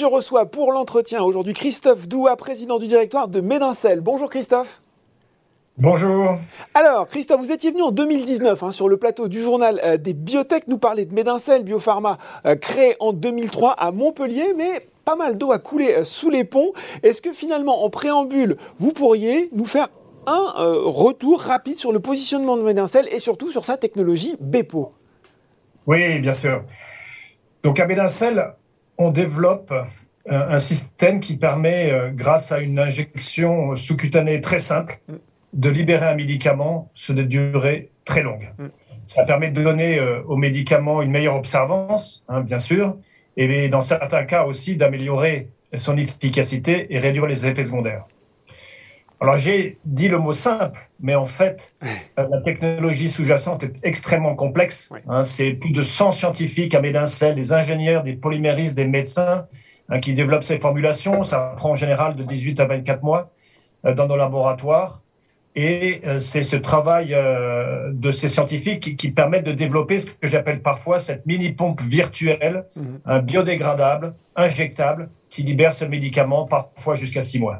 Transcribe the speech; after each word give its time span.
je 0.00 0.06
reçois 0.06 0.46
pour 0.46 0.72
l'entretien 0.72 1.22
aujourd'hui 1.22 1.52
Christophe 1.52 2.08
Doua, 2.08 2.34
président 2.34 2.78
du 2.78 2.86
directoire 2.86 3.28
de 3.28 3.42
Médincel. 3.42 4.00
Bonjour 4.00 4.30
Christophe. 4.30 4.80
Bonjour. 5.76 6.38
Alors, 6.72 7.06
Christophe, 7.06 7.42
vous 7.42 7.52
étiez 7.52 7.70
venu 7.70 7.82
en 7.82 7.90
2019 7.90 8.62
hein, 8.62 8.72
sur 8.72 8.88
le 8.88 8.96
plateau 8.96 9.28
du 9.28 9.42
journal 9.42 9.78
euh, 9.84 9.98
des 9.98 10.14
biotech 10.14 10.68
nous 10.68 10.78
parler 10.78 11.04
de 11.04 11.12
Médincel 11.12 11.64
Biopharma, 11.64 12.16
euh, 12.46 12.56
créé 12.56 12.96
en 12.98 13.12
2003 13.12 13.72
à 13.72 13.92
Montpellier, 13.92 14.54
mais 14.56 14.88
pas 15.04 15.16
mal 15.16 15.36
d'eau 15.36 15.52
a 15.52 15.58
coulé 15.58 15.92
euh, 15.92 16.04
sous 16.04 16.30
les 16.30 16.44
ponts. 16.44 16.72
Est-ce 17.02 17.20
que 17.20 17.34
finalement, 17.34 17.84
en 17.84 17.90
préambule, 17.90 18.56
vous 18.78 18.92
pourriez 18.92 19.50
nous 19.52 19.66
faire 19.66 19.88
un 20.26 20.52
retour 20.56 21.42
rapide 21.42 21.76
sur 21.76 21.92
le 21.92 22.00
positionnement 22.00 22.56
de 22.56 22.62
Médincel 22.62 23.06
et 23.12 23.18
surtout 23.18 23.50
sur 23.50 23.66
sa 23.66 23.76
technologie 23.76 24.36
BEPO 24.40 24.92
Oui, 25.86 26.20
bien 26.20 26.32
sûr. 26.32 26.62
Donc 27.62 27.78
à 27.80 27.86
Médincel, 27.86 28.54
on 29.00 29.10
développe 29.10 29.72
un 30.28 30.58
système 30.60 31.18
qui 31.20 31.36
permet, 31.36 32.12
grâce 32.14 32.52
à 32.52 32.60
une 32.60 32.78
injection 32.78 33.74
sous-cutanée 33.74 34.40
très 34.40 34.58
simple, 34.58 35.00
mm 35.08 35.14
de 35.52 35.68
libérer 35.68 36.06
un 36.06 36.14
médicament 36.14 36.90
sur 36.94 37.14
des 37.14 37.24
durées 37.24 37.90
très 38.04 38.22
longues. 38.22 38.50
Mm. 38.58 38.66
Ça 39.06 39.24
permet 39.24 39.50
de 39.50 39.62
donner 39.62 39.98
euh, 39.98 40.22
aux 40.24 40.36
médicaments 40.36 41.02
une 41.02 41.10
meilleure 41.10 41.36
observance, 41.36 42.24
hein, 42.28 42.42
bien 42.42 42.58
sûr, 42.58 42.96
et 43.36 43.68
dans 43.68 43.80
certains 43.80 44.24
cas 44.24 44.44
aussi 44.44 44.76
d'améliorer 44.76 45.48
son 45.74 45.96
efficacité 45.96 46.94
et 46.94 46.98
réduire 46.98 47.26
les 47.26 47.46
effets 47.46 47.62
secondaires. 47.62 48.04
Alors 49.20 49.36
j'ai 49.36 49.78
dit 49.84 50.08
le 50.08 50.18
mot 50.18 50.32
simple, 50.32 50.88
mais 50.98 51.14
en 51.14 51.26
fait, 51.26 51.74
euh, 51.82 52.26
la 52.30 52.40
technologie 52.40 53.10
sous-jacente 53.10 53.62
est 53.62 53.74
extrêmement 53.82 54.34
complexe. 54.34 54.90
Hein. 55.08 55.24
c'est 55.24 55.50
plus 55.50 55.72
de 55.72 55.82
100 55.82 56.12
scientifiques 56.12 56.74
à 56.74 56.80
Médincel, 56.80 57.34
des 57.34 57.52
ingénieurs, 57.52 58.02
des 58.02 58.14
polyméristes, 58.14 58.76
des 58.76 58.86
médecins 58.86 59.46
hein, 59.90 60.00
qui 60.00 60.14
développent 60.14 60.44
ces 60.44 60.58
formulations. 60.58 61.22
Ça 61.22 61.54
prend 61.58 61.72
en 61.72 61.76
général 61.76 62.16
de 62.16 62.24
18 62.24 62.60
à 62.60 62.64
24 62.64 63.02
mois 63.02 63.30
euh, 63.86 63.94
dans 63.94 64.06
nos 64.06 64.16
laboratoires. 64.16 65.02
Et 65.56 66.00
euh, 66.06 66.20
c'est 66.20 66.42
ce 66.42 66.56
travail 66.56 67.12
euh, 67.12 67.90
de 67.92 68.12
ces 68.12 68.28
scientifiques 68.28 68.96
qui, 68.96 69.10
permettent 69.10 69.46
de 69.46 69.52
développer 69.52 69.98
ce 69.98 70.06
que 70.06 70.28
j'appelle 70.28 70.62
parfois 70.62 71.00
cette 71.00 71.26
mini-pompe 71.26 71.80
virtuelle, 71.80 72.66
un 73.04 73.18
biodégradable, 73.18 74.14
injectable, 74.36 75.10
qui 75.28 75.42
libère 75.42 75.72
ce 75.72 75.84
médicament 75.84 76.46
parfois 76.46 76.94
jusqu'à 76.94 77.22
six 77.22 77.40
mois. 77.40 77.58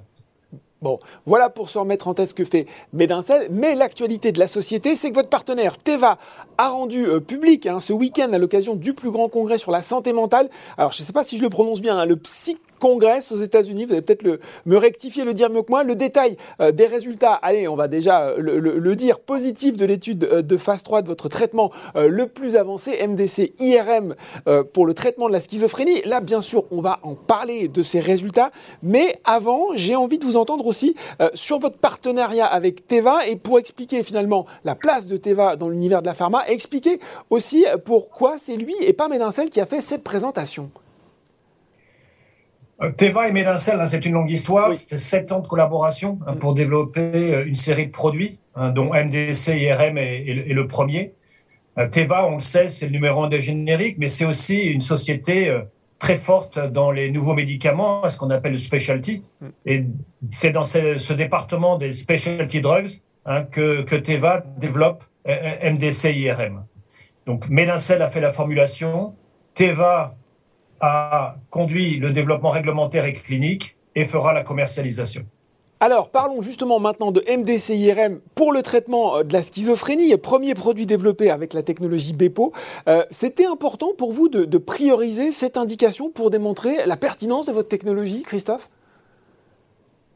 Bon, 0.83 0.99
voilà 1.27 1.51
pour 1.51 1.69
se 1.69 1.79
remettre 1.79 2.09
en 2.09 2.15
tête 2.15 2.31
ce 2.31 2.35
que 2.35 2.45
fait 2.45 2.67
Médincel. 2.95 3.49
Mais 3.51 3.75
l'actualité 3.75 4.33
de 4.33 4.39
la 4.39 4.47
société, 4.47 4.95
c'est 4.95 5.11
que 5.11 5.15
votre 5.15 5.29
partenaire 5.29 5.77
Teva 5.77 6.17
a 6.57 6.69
rendu 6.71 7.07
euh, 7.07 7.21
public 7.21 7.67
hein, 7.67 7.81
ce 7.81 7.93
week-end 7.93 8.33
à 8.33 8.39
l'occasion 8.39 8.75
du 8.75 8.95
plus 8.95 9.11
grand 9.11 9.29
congrès 9.29 9.59
sur 9.59 9.73
la 9.73 9.83
santé 9.83 10.15
mentale. 10.15 10.49
Alors, 10.79 10.93
je 10.93 11.03
ne 11.03 11.07
sais 11.07 11.13
pas 11.13 11.23
si 11.23 11.37
je 11.37 11.43
le 11.43 11.51
prononce 11.51 11.83
bien, 11.83 11.99
hein, 11.99 12.07
le 12.07 12.17
Psy 12.17 12.57
congrès 12.81 13.21
aux 13.31 13.37
États-Unis. 13.37 13.85
Vous 13.85 13.93
allez 13.93 14.03
peut-être 14.03 14.41
me 14.67 14.77
rectifier, 14.77 15.25
le 15.25 15.35
dire 15.35 15.51
mieux 15.51 15.63
que 15.63 15.71
moi. 15.71 15.85
Le 15.85 15.95
détail 15.95 16.37
euh, 16.61 16.73
des 16.73 16.87
résultats, 16.87 17.35
allez, 17.35 17.69
on 17.69 17.77
va 17.77 17.87
déjà 17.87 18.31
euh, 18.31 18.37
le, 18.39 18.97
dire, 18.97 19.21
positif 19.21 19.77
de 19.77 19.85
l'étude 19.85 20.25
euh, 20.25 20.43
de 20.43 20.57
phase 20.57 20.83
3 20.83 21.03
de 21.03 21.07
votre 21.07 21.29
traitement 21.29 21.71
le 21.95 22.27
plus 22.27 22.57
avancé, 22.57 23.07
MDC 23.07 23.53
IRM, 23.59 24.15
pour 24.73 24.87
le 24.87 24.95
traitement 24.95 25.29
de 25.29 25.33
la 25.33 25.41
schizophrénie. 25.41 26.01
Là, 26.07 26.21
bien 26.21 26.41
sûr, 26.41 26.65
on 26.71 26.81
va 26.81 26.99
en 27.03 27.15
parler 27.15 27.69
de 27.69 27.83
ces 27.83 28.01
résultats. 28.01 28.51
Mais 28.83 29.21
avant, 29.25 29.67
j'ai 29.75 29.95
envie 29.95 30.19
de 30.19 30.25
vous 30.25 30.37
entendre 30.37 30.67
aussi 30.67 30.95
sur 31.35 31.59
votre 31.59 31.77
partenariat 31.77 32.47
avec 32.47 32.87
Teva 32.87 33.27
et 33.27 33.37
pour 33.37 33.59
expliquer 33.59 34.03
finalement 34.03 34.47
la 34.65 34.75
place 34.75 35.07
de 35.07 35.19
Teva 35.19 35.57
dans 35.57 35.69
l'univers 35.69 36.01
de 36.01 36.07
la 36.07 36.15
pharma, 36.15 36.47
expliquer 36.49 37.01
aussi 37.29 37.67
pourquoi 37.85 38.39
c'est 38.39 38.57
lui 38.57 38.75
et 38.81 38.95
pas 38.95 39.09
Médincel 39.09 39.51
qui 39.51 39.61
a 39.61 39.67
fait 39.67 39.83
cette 39.83 40.03
présentation. 40.03 40.71
Euh, 42.83 42.91
Teva 42.93 43.29
et 43.29 43.33
Médincel, 43.33 43.81
hein, 43.81 43.87
c'est 43.87 44.05
une 44.07 44.15
longue 44.15 44.31
histoire. 44.31 44.75
C'était 44.75 44.99
sept 44.99 45.33
ans 45.33 45.41
de 45.41 45.47
collaboration 45.47 46.19
hein, 46.27 46.35
pour 46.37 46.55
développer 46.55 47.35
euh, 47.35 47.45
une 47.47 47.55
série 47.55 47.87
de 47.87 47.93
produits, 47.93 48.39
hein, 48.55 48.71
dont 48.71 48.93
MDC 48.95 49.49
IRM 49.49 49.99
est, 49.99 50.53
le 50.53 50.67
premier. 50.67 51.15
Euh, 51.79 51.89
Teva, 51.89 52.27
on 52.27 52.35
le 52.35 52.41
sait, 52.41 52.69
c'est 52.69 52.87
le 52.87 52.93
numéro 52.93 53.23
un 53.23 53.29
des 53.29 53.41
génériques, 53.41 53.97
mais 53.99 54.09
c'est 54.09 54.25
aussi 54.25 54.61
une 54.61 54.81
société 54.81 55.55
très 55.99 56.17
forte 56.17 56.59
dans 56.59 56.91
les 56.91 57.11
nouveaux 57.11 57.35
médicaments, 57.35 58.09
ce 58.09 58.17
qu'on 58.17 58.31
appelle 58.31 58.53
le 58.53 58.59
specialty. 58.59 59.23
Mm. 59.41 59.47
Et 59.67 59.85
c'est 60.31 60.51
dans 60.51 60.65
ce, 60.65 61.13
département 61.13 61.77
des 61.77 61.93
specialty 61.93 62.61
drugs 62.61 63.01
que, 63.51 63.83
que 63.83 63.97
Teva 63.97 64.43
développe 64.59 65.05
MDC 65.27 66.17
IRM. 66.17 66.65
Donc 67.27 67.49
Médincel 67.51 68.01
a 68.01 68.09
fait 68.09 68.23
la 68.23 68.33
formulation, 68.33 69.15
Teva 69.55 70.17
a 70.81 71.37
conduit 71.51 71.99
le 71.99 72.11
développement 72.11 72.51
réglementaire 72.51 73.05
et 73.05 73.13
clinique 73.13 73.77
et 73.95 74.05
fera 74.05 74.33
la 74.33 74.43
commercialisation. 74.43 75.25
Alors, 75.83 76.11
parlons 76.11 76.43
justement 76.43 76.79
maintenant 76.79 77.11
de 77.11 77.25
MDCIRM 77.27 78.21
pour 78.35 78.53
le 78.53 78.63
traitement 78.63 79.17
euh, 79.17 79.23
de 79.25 79.33
la 79.33 79.43
schizophrénie, 79.43 80.15
premier 80.19 80.53
produit 80.53 80.85
développé 80.85 81.31
avec 81.31 81.55
la 81.55 81.63
technologie 81.63 82.13
BEPO. 82.13 82.53
Euh, 82.87 83.03
c'était 83.11 83.47
important 83.47 83.93
pour 83.97 84.13
vous 84.13 84.29
de, 84.29 84.59
prioriser 84.59 85.33
cette 85.33 85.57
indication 85.57 86.11
pour 86.11 86.31
démontrer 86.31 86.85
la 86.85 86.99
pertinence 86.99 87.47
de 87.47 87.53
votre 87.53 87.69
technologie, 87.69 88.23
Christophe? 88.23 88.69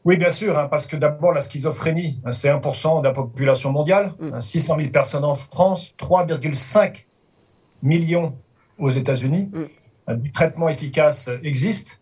Oui, 0.05 0.17
bien 0.17 0.29
sûr, 0.29 0.55
hein, 0.59 0.67
parce 0.69 0.85
que 0.85 0.95
d'abord, 0.97 1.31
la 1.31 1.41
schizophrénie, 1.41 2.19
hein, 2.25 2.31
c'est 2.31 2.49
1% 2.49 2.99
de 2.99 3.07
la 3.07 3.11
population 3.11 3.71
mondiale, 3.71 4.13
600 4.39 4.75
mm. 4.75 4.77
000 4.77 4.87
hein, 4.87 4.91
personnes 4.93 5.25
en 5.25 5.33
France, 5.33 5.95
3,5 5.99 7.05
millions 7.81 8.35
aux 8.77 8.91
États-Unis. 8.91 9.49
Mm 9.51 9.63
du 10.07 10.31
traitement 10.31 10.69
efficace 10.69 11.29
existe, 11.43 12.01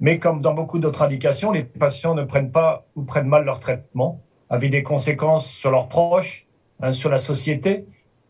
mais 0.00 0.18
comme 0.18 0.40
dans 0.40 0.54
beaucoup 0.54 0.78
d'autres 0.78 1.02
indications, 1.02 1.52
les 1.52 1.64
patients 1.64 2.14
ne 2.14 2.24
prennent 2.24 2.50
pas 2.50 2.86
ou 2.96 3.02
prennent 3.02 3.28
mal 3.28 3.44
leur 3.44 3.60
traitement, 3.60 4.20
avec 4.50 4.70
des 4.70 4.82
conséquences 4.82 5.50
sur 5.50 5.70
leurs 5.70 5.88
proches, 5.88 6.46
hein, 6.80 6.92
sur 6.92 7.10
la 7.10 7.18
société. 7.18 7.84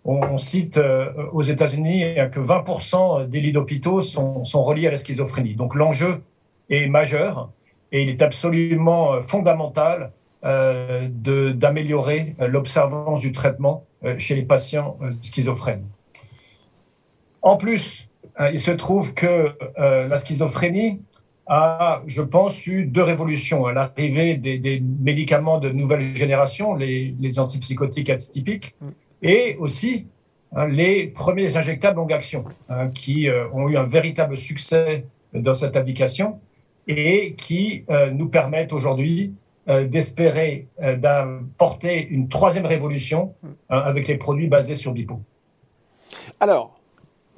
On, 0.04 0.36
cite 0.36 0.78
euh, 0.78 1.12
aux 1.32 1.42
États-Unis 1.42 2.16
que 2.32 2.40
20% 2.40 3.28
des 3.28 3.40
lits 3.40 3.52
d'hôpitaux 3.52 4.00
sont, 4.00 4.42
sont, 4.42 4.64
reliés 4.64 4.88
à 4.88 4.90
la 4.90 4.96
schizophrénie. 4.96 5.54
Donc 5.54 5.76
l'enjeu 5.76 6.22
est 6.70 6.88
majeur 6.88 7.50
et 7.92 8.02
il 8.02 8.08
est 8.08 8.20
absolument 8.20 9.14
euh, 9.14 9.22
fondamental 9.22 10.10
euh, 10.44 11.08
d'améliorer 11.08 12.34
l'observance 12.40 13.20
du 13.20 13.30
traitement 13.30 13.86
euh, 14.04 14.18
chez 14.18 14.34
les 14.34 14.42
patients 14.42 14.98
schizophrènes. 15.20 15.86
En 17.42 17.56
plus, 17.56 18.08
euh, 18.08 18.11
il 18.52 18.60
se 18.60 18.70
trouve 18.70 19.14
que 19.14 19.50
euh, 19.78 20.08
la 20.08 20.16
schizophrénie 20.16 21.00
a, 21.46 22.02
je 22.06 22.22
pense, 22.22 22.66
eu 22.66 22.84
deux 22.84 23.02
révolutions. 23.02 23.66
L'arrivée 23.68 24.36
des, 24.36 24.58
des, 24.58 24.80
médicaments 24.80 25.58
de 25.58 25.70
nouvelle 25.70 26.14
génération, 26.14 26.74
les, 26.74 27.38
antipsychotiques 27.38 28.10
atypiques, 28.10 28.74
mm. 28.80 28.90
et 29.22 29.56
aussi 29.58 30.06
hein, 30.54 30.66
les 30.68 31.08
premiers 31.08 31.56
injectables 31.56 31.96
longue 31.96 32.12
action, 32.12 32.44
hein, 32.68 32.88
qui 32.88 33.28
euh, 33.28 33.48
ont 33.52 33.68
eu 33.68 33.76
un 33.76 33.84
véritable 33.84 34.36
succès 34.36 35.04
dans 35.34 35.54
cette 35.54 35.76
indication 35.76 36.40
et 36.88 37.34
qui 37.34 37.84
nous 38.12 38.28
permettent 38.28 38.72
aujourd'hui 38.72 39.34
d'espérer 39.68 40.66
d'apporter 40.98 42.08
une 42.08 42.28
troisième 42.28 42.66
révolution 42.66 43.34
mm. 43.42 43.48
hein, 43.70 43.82
avec 43.84 44.08
les 44.08 44.16
produits 44.16 44.48
basés 44.48 44.74
sur 44.74 44.92
BIPO. 44.92 45.20
Alors, 46.40 46.81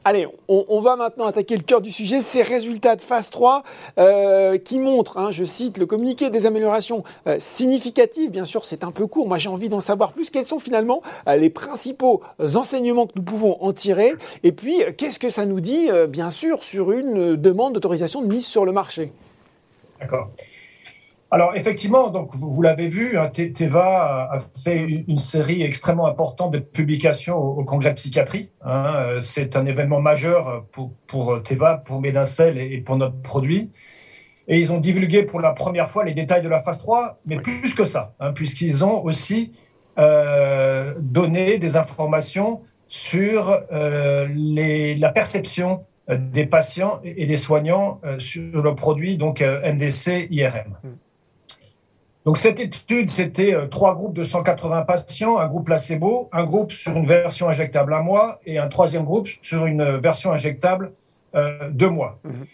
Allez, 0.06 0.28
on, 0.48 0.80
va 0.82 0.96
maintenant 0.96 1.24
attaquer 1.24 1.56
le 1.56 1.62
cœur 1.62 1.80
du 1.80 1.90
sujet, 1.90 2.20
ces 2.20 2.42
résultats 2.42 2.94
de 2.94 3.00
phase 3.00 3.30
3 3.30 3.62
euh, 3.98 4.58
qui 4.58 4.78
montrent, 4.78 5.16
hein, 5.16 5.30
je 5.30 5.44
cite, 5.44 5.78
le 5.78 5.86
communiqué 5.86 6.28
des 6.28 6.44
améliorations 6.44 7.04
euh, 7.26 7.36
significatives. 7.38 8.30
Bien 8.30 8.44
sûr, 8.44 8.66
c'est 8.66 8.84
un 8.84 8.90
peu 8.90 9.06
court, 9.06 9.26
moi 9.26 9.38
j'ai 9.38 9.48
envie 9.48 9.70
d'en 9.70 9.80
savoir 9.80 10.12
plus. 10.12 10.28
Quels 10.28 10.44
sont 10.44 10.58
finalement 10.58 11.00
euh, 11.26 11.36
les 11.36 11.48
principaux 11.48 12.20
enseignements 12.38 13.06
que 13.06 13.12
nous 13.16 13.22
pouvons 13.22 13.56
en 13.62 13.72
tirer? 13.72 14.12
Et 14.42 14.52
puis, 14.52 14.82
qu'est-ce 14.98 15.18
que 15.18 15.30
ça 15.30 15.46
nous 15.46 15.60
dit, 15.60 15.88
bien 16.08 16.28
sûr, 16.28 16.62
sur 16.62 16.92
une 16.92 17.36
demande 17.36 17.72
d'autorisation 17.72 18.20
de 18.20 18.26
mise 18.26 18.46
sur 18.46 18.66
le 18.66 18.72
marché? 18.72 19.10
D'accord. 20.00 20.28
Alors 21.34 21.56
effectivement, 21.56 22.10
donc 22.10 22.36
vous, 22.36 22.62
l'avez 22.62 22.86
vu, 22.86 23.18
hein, 23.18 23.28
Teva 23.28 24.30
a 24.30 24.38
fait 24.62 24.76
une, 24.76 25.18
série 25.18 25.64
extrêmement 25.64 26.06
importante 26.06 26.52
de 26.52 26.60
publications 26.60 27.36
au, 27.36 27.64
congrès 27.64 27.90
de 27.90 27.96
psychiatrie. 27.96 28.52
Hein. 28.64 29.18
C'est 29.20 29.56
un 29.56 29.66
événement 29.66 30.00
majeur 30.00 30.64
pour, 30.70 30.92
pour 31.08 31.42
Teva, 31.42 31.78
pour 31.78 32.00
Médincel 32.00 32.56
et, 32.56 32.78
pour 32.78 32.96
notre 32.98 33.20
produit. 33.20 33.72
Et 34.46 34.60
ils 34.60 34.72
ont 34.72 34.78
divulgué 34.78 35.24
pour 35.24 35.40
la 35.40 35.50
première 35.50 35.90
fois 35.90 36.04
les 36.04 36.14
détails 36.14 36.40
de 36.40 36.48
la 36.48 36.62
phase 36.62 36.78
3, 36.78 37.18
mais 37.26 37.38
plus 37.40 37.74
que 37.74 37.84
ça, 37.84 38.14
hein, 38.20 38.32
puisqu'ils 38.32 38.84
ont 38.84 39.02
aussi 39.02 39.54
euh, 39.98 40.94
donné 41.00 41.58
des 41.58 41.76
informations 41.76 42.62
sur 42.86 43.60
euh, 43.72 44.28
les, 44.32 44.94
la 44.94 45.10
perception 45.10 45.84
des 46.08 46.46
patients 46.46 47.00
et 47.02 47.26
des 47.26 47.38
soignants 47.38 48.00
euh, 48.04 48.20
sur 48.20 48.62
le 48.62 48.74
produit 48.76 49.16
donc 49.16 49.40
NDC 49.40 50.28
IRM. 50.30 50.76
Mm. 50.84 50.88
Donc 52.24 52.38
cette 52.38 52.58
étude, 52.58 53.10
c'était 53.10 53.54
euh, 53.54 53.66
trois 53.66 53.94
groupes 53.94 54.14
de 54.14 54.24
180 54.24 54.82
patients, 54.82 55.38
un 55.38 55.46
groupe 55.46 55.66
placebo, 55.66 56.30
un 56.32 56.44
groupe 56.44 56.72
sur 56.72 56.96
une 56.96 57.06
version 57.06 57.48
injectable 57.48 57.92
un 57.92 58.00
mois 58.00 58.40
et 58.46 58.58
un 58.58 58.68
troisième 58.68 59.04
groupe 59.04 59.28
sur 59.42 59.66
une 59.66 59.98
version 59.98 60.32
injectable 60.32 60.92
euh, 61.34 61.68
deux 61.70 61.90
mois. 61.90 62.18
Mhm. 62.24 62.46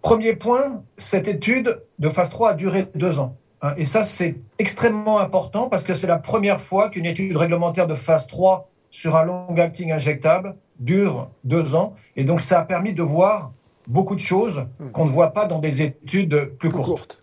Premier 0.00 0.34
point, 0.34 0.82
cette 0.98 1.28
étude 1.28 1.80
de 2.00 2.08
phase 2.08 2.30
3 2.30 2.50
a 2.50 2.54
duré 2.54 2.88
deux 2.96 3.20
ans. 3.20 3.36
Hein, 3.62 3.74
et 3.76 3.84
ça, 3.84 4.02
c'est 4.02 4.34
extrêmement 4.58 5.20
important 5.20 5.68
parce 5.68 5.84
que 5.84 5.94
c'est 5.94 6.08
la 6.08 6.18
première 6.18 6.60
fois 6.60 6.90
qu'une 6.90 7.06
étude 7.06 7.36
réglementaire 7.36 7.86
de 7.86 7.94
phase 7.94 8.26
3 8.26 8.68
sur 8.90 9.14
un 9.16 9.22
long-acting 9.22 9.92
injectable 9.92 10.56
dure 10.80 11.30
deux 11.44 11.76
ans. 11.76 11.94
Et 12.16 12.24
donc, 12.24 12.40
ça 12.40 12.58
a 12.58 12.64
permis 12.64 12.92
de 12.92 13.02
voir 13.04 13.52
beaucoup 13.86 14.16
de 14.16 14.20
choses 14.20 14.66
hmm. 14.80 14.90
qu'on 14.90 15.04
ne 15.04 15.10
voit 15.10 15.32
pas 15.32 15.46
dans 15.46 15.60
des 15.60 15.82
études 15.82 16.50
plus 16.58 16.70
courtes. 16.70 17.21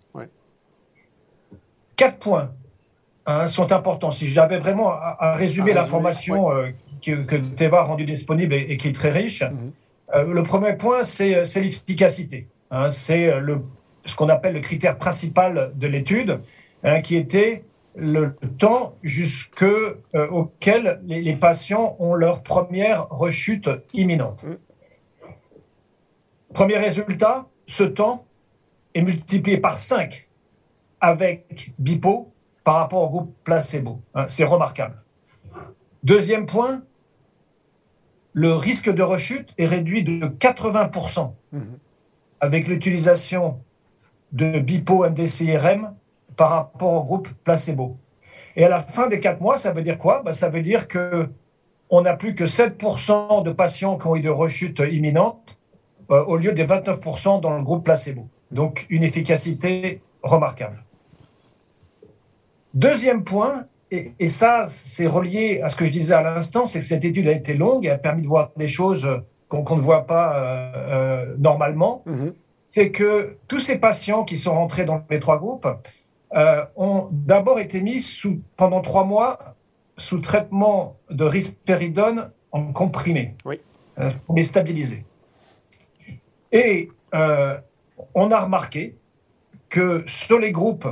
Quatre 1.99 2.19
points 2.19 2.53
hein, 3.25 3.47
sont 3.47 3.73
importants. 3.73 4.11
Si 4.11 4.25
j'avais 4.25 4.57
vraiment 4.57 4.91
à, 4.91 5.33
résumer 5.33 5.73
l'information 5.73 6.49
euh, 6.49 6.69
que, 7.01 7.35
Teva 7.35 7.79
a 7.79 7.83
rendue 7.83 8.05
disponible 8.05 8.53
et, 8.53 8.77
qui 8.77 8.87
est 8.87 8.93
très 8.93 9.09
riche, 9.09 9.43
hmm. 9.43 9.71
euh, 10.15 10.23
le 10.23 10.41
premier 10.43 10.77
point, 10.77 11.03
c'est 11.03 11.43
l'efficacité. 11.57 12.47
Hein, 12.71 12.89
c'est 12.89 13.29
ce 14.05 14.15
qu'on 14.15 14.29
appelle 14.29 14.53
le 14.53 14.61
critère 14.61 14.97
principal 14.97 15.73
de 15.75 15.87
l'étude, 15.87 16.39
hein, 16.85 17.01
qui 17.01 17.17
était 17.17 17.65
le 17.97 18.33
temps 18.57 18.95
jusqu'auquel 19.03 19.97
euh, 20.15 20.29
auquel 20.29 21.01
les, 21.03 21.33
patients 21.33 21.97
ont 21.99 22.13
leur 22.13 22.43
première 22.43 23.09
rechute 23.09 23.69
imminente. 23.93 24.45
Premier 26.53 26.77
résultat, 26.77 27.49
ce 27.67 27.83
temps 27.83 28.25
est 28.93 29.01
multiplié 29.01 29.57
par 29.57 29.77
5 29.77 30.28
avec 31.01 31.73
BIPO 31.79 32.31
par 32.63 32.75
rapport 32.75 33.03
au 33.03 33.09
groupe 33.09 33.35
placebo. 33.43 34.01
Hein, 34.15 34.25
c'est 34.27 34.43
remarquable. 34.43 35.01
Deuxième 36.03 36.45
point, 36.45 36.83
le 38.33 38.53
risque 38.53 38.89
de 38.89 39.03
rechute 39.03 39.53
est 39.57 39.65
réduit 39.65 40.03
de 40.03 40.27
80% 40.27 41.31
avec 42.39 42.67
l'utilisation 42.67 43.59
de 44.31 44.59
BIPO 44.59 45.09
MDCRM 45.09 45.93
par 46.37 46.49
rapport 46.49 46.93
au 46.93 47.03
groupe 47.03 47.29
placebo. 47.43 47.97
Et 48.55 48.63
à 48.63 48.69
la 48.69 48.81
fin 48.81 49.07
des 49.07 49.19
quatre 49.19 49.41
mois, 49.41 49.57
ça 49.57 49.71
veut 49.71 49.81
dire 49.81 49.97
quoi? 49.97 50.21
Ben, 50.23 50.31
Ça 50.31 50.49
veut 50.49 50.61
dire 50.61 50.87
que 50.87 51.29
on 51.89 52.01
n'a 52.01 52.15
plus 52.15 52.35
que 52.35 52.43
7% 52.43 53.43
de 53.43 53.51
patients 53.51 53.97
qui 53.97 54.07
ont 54.07 54.15
eu 54.15 54.21
de 54.21 54.29
rechute 54.29 54.79
imminente 54.79 55.57
euh, 56.11 56.23
au 56.25 56.37
lieu 56.37 56.51
des 56.51 56.65
29% 56.65 57.41
dans 57.41 57.57
le 57.57 57.63
groupe 57.63 57.83
placebo. 57.83 58.27
Donc 58.51 58.85
une 58.89 59.03
efficacité 59.03 60.01
remarquable. 60.21 60.83
Deuxième 62.73 63.23
point, 63.23 63.65
et, 63.91 64.27
ça 64.27 64.67
c'est 64.67 65.07
relié 65.07 65.61
à 65.61 65.69
ce 65.69 65.75
que 65.75 65.85
je 65.85 65.91
disais 65.91 66.13
à 66.13 66.21
l'instant, 66.21 66.65
c'est 66.65 66.79
que 66.79 66.85
cette 66.85 67.03
étude 67.03 67.27
a 67.27 67.31
été 67.31 67.55
longue 67.55 67.85
et 67.85 67.89
a 67.89 67.97
permis 67.97 68.21
de 68.21 68.27
voir 68.27 68.51
des 68.55 68.67
choses 68.67 69.07
qu'on 69.47 69.75
ne 69.75 69.81
voit 69.81 70.05
pas 70.05 70.35
euh, 70.35 70.71
euh, 70.75 71.35
normalement. 71.37 72.03
Mm-hmm 72.07 72.33
c'est 72.69 72.91
que 72.91 73.37
tous 73.47 73.59
ces 73.59 73.77
patients 73.77 74.23
qui 74.23 74.37
sont 74.37 74.53
rentrés 74.53 74.85
dans 74.85 75.03
les 75.09 75.19
trois 75.19 75.39
groupes 75.39 75.67
euh, 76.35 76.63
ont 76.75 77.09
d'abord 77.11 77.59
été 77.59 77.81
mis 77.81 77.99
sous, 77.99 78.41
pendant 78.55 78.81
trois 78.81 79.03
mois 79.03 79.55
sous 79.97 80.19
traitement 80.19 80.97
de 81.09 81.25
risperidone 81.25 82.31
en 82.51 82.71
comprimé 82.71 83.35
oui. 83.45 83.59
Euh, 83.99 84.09
pour 84.25 84.35
les 84.35 84.45
stabiliser. 84.45 85.03
Et 86.51 86.89
euh, 87.13 87.57
on 88.13 88.31
a 88.31 88.39
remarqué 88.39 88.95
que 89.67 90.03
sur 90.07 90.39
les 90.39 90.51
groupes 90.51 90.87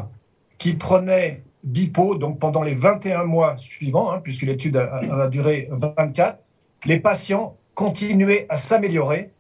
qui 0.57 0.74
prenaient 0.74 1.44
BIPO, 1.67 2.15
donc 2.15 2.39
pendant 2.39 2.63
les 2.63 2.73
21 2.73 3.23
mois 3.25 3.57
suivants, 3.57 4.11
hein, 4.11 4.19
puisque 4.23 4.43
l'étude 4.43 4.77
a, 4.77 5.23
a, 5.23 5.27
duré 5.27 5.69
24, 5.71 6.39
les 6.85 6.99
patients 6.99 7.57
continuaient 7.75 8.45
à 8.49 8.57
s'améliorer 8.57 9.31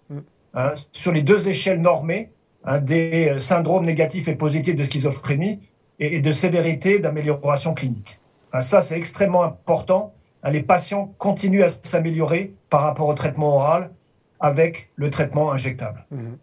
Hein, 0.57 0.73
sur 0.91 1.11
les 1.11 1.21
deux 1.21 1.49
échelles 1.49 1.79
normées 1.79 2.31
hein, 2.63 2.79
des 2.79 3.29
euh, 3.29 3.39
syndromes 3.39 3.85
négatifs 3.85 4.27
et 4.27 4.33
positifs 4.33 4.75
de 4.75 4.83
schizophrénie 4.83 5.59
et, 5.99 6.19
de 6.19 6.31
sévérité 6.31 6.97
d'amélioration 6.97 7.75
clinique. 7.75 8.19
Ça, 8.59 8.81
c'est 8.81 8.97
extrêmement 8.97 9.43
important. 9.43 10.15
les 10.43 10.63
patients 10.63 11.13
continuent 11.19 11.63
à 11.63 11.69
s'améliorer 11.83 12.53
par 12.71 12.81
rapport 12.81 13.07
au 13.07 13.13
traitement 13.13 13.57
oral 13.57 13.91
avec 14.39 14.89
le 14.95 15.11
traitement 15.11 15.51
injectable. 15.51 16.05
Mhm. 16.09 16.37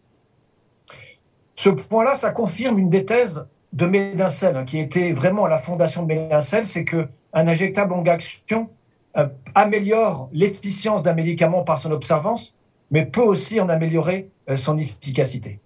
Ce 1.57 1.71
point-là, 1.71 2.15
ça 2.15 2.31
confirme 2.31 2.79
une 2.79 2.91
des 2.91 3.05
thèses 3.05 3.49
de 3.75 3.87
Médincel, 3.87 4.65
qui 4.65 4.79
était 4.79 5.13
vraiment 5.13 5.47
la 5.47 5.59
fondation 5.59 6.05
de 6.05 6.07
Médincel, 6.07 6.65
c'est 6.65 6.85
qu'un 6.85 7.09
injectable 7.33 7.91
longue 7.91 8.09
action 8.09 8.71
euh, 9.17 9.27
améliore 9.55 10.29
l'efficience 10.33 11.03
d'un 11.03 11.13
médicament 11.13 11.65
par 11.65 11.77
son 11.77 11.91
observance, 11.91 12.55
mais 12.93 13.05
peut 13.05 13.21
aussi 13.21 13.61
en 13.61 13.69
améliorer 13.69 14.31
euh, 14.49 14.57
son 14.57 14.79
efficacité. 14.79 15.59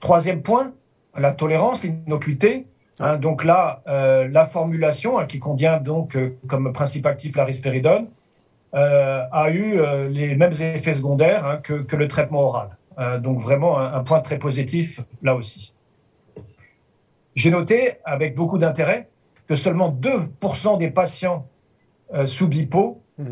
Troisième 0.00 0.42
point, 0.42 0.72
la 1.16 1.32
tolérance, 1.32 1.84
l'innocuité. 1.84 2.66
Hein, 2.98 3.18
donc 3.18 3.44
là, 3.44 3.82
euh, 3.86 4.26
la 4.28 4.44
formulation 4.44 5.20
hein, 5.20 5.26
qui 5.26 5.38
contient 5.38 5.78
donc 5.78 6.18
comme 6.48 6.72
principe 6.72 7.06
actif 7.06 7.36
la 7.36 7.44
risperidone 7.44 8.08
a 8.74 9.50
eu 9.50 9.78
les 10.08 10.34
mêmes 10.34 10.52
effets 10.52 10.94
secondaires 10.94 11.46
hein, 11.46 11.56
que, 11.58 11.94
le 11.94 12.08
traitement 12.08 12.40
oral. 12.40 12.70
donc 13.20 13.42
vraiment 13.42 13.78
un, 13.78 14.02
point 14.02 14.20
très 14.20 14.38
positif 14.38 15.02
là 15.20 15.34
aussi. 15.34 15.74
J'ai 17.34 17.50
noté 17.50 17.94
avec 18.04 18.34
beaucoup 18.34 18.58
d'intérêt 18.58 19.08
que 19.48 19.54
seulement 19.54 19.90
2% 19.90 20.78
des 20.78 20.90
patients 20.90 21.46
sous 22.26 22.48
BIPO 22.48 23.00
mmh 23.18 23.24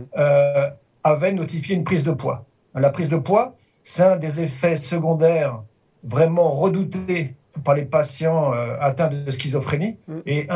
avait 1.03 1.33
notifié 1.33 1.75
une 1.75 1.85
prise 1.85 2.05
de 2.05 2.13
poids. 2.13 2.45
La 2.75 2.91
prise 2.91 3.09
de 3.09 3.17
poids, 3.17 3.57
c'est 3.83 4.03
un 4.03 4.17
des 4.17 4.43
effets 4.43 4.77
secondaires 4.77 5.63
vraiment 6.03 6.53
redoutés 6.53 7.35
par 7.65 7.75
les 7.75 7.85
patients 7.85 8.55
euh, 8.55 8.77
atteints 8.81 9.09
de 9.09 9.31
schizophrénie 9.31 9.97
mm. 10.07 10.19
et 10.27 10.49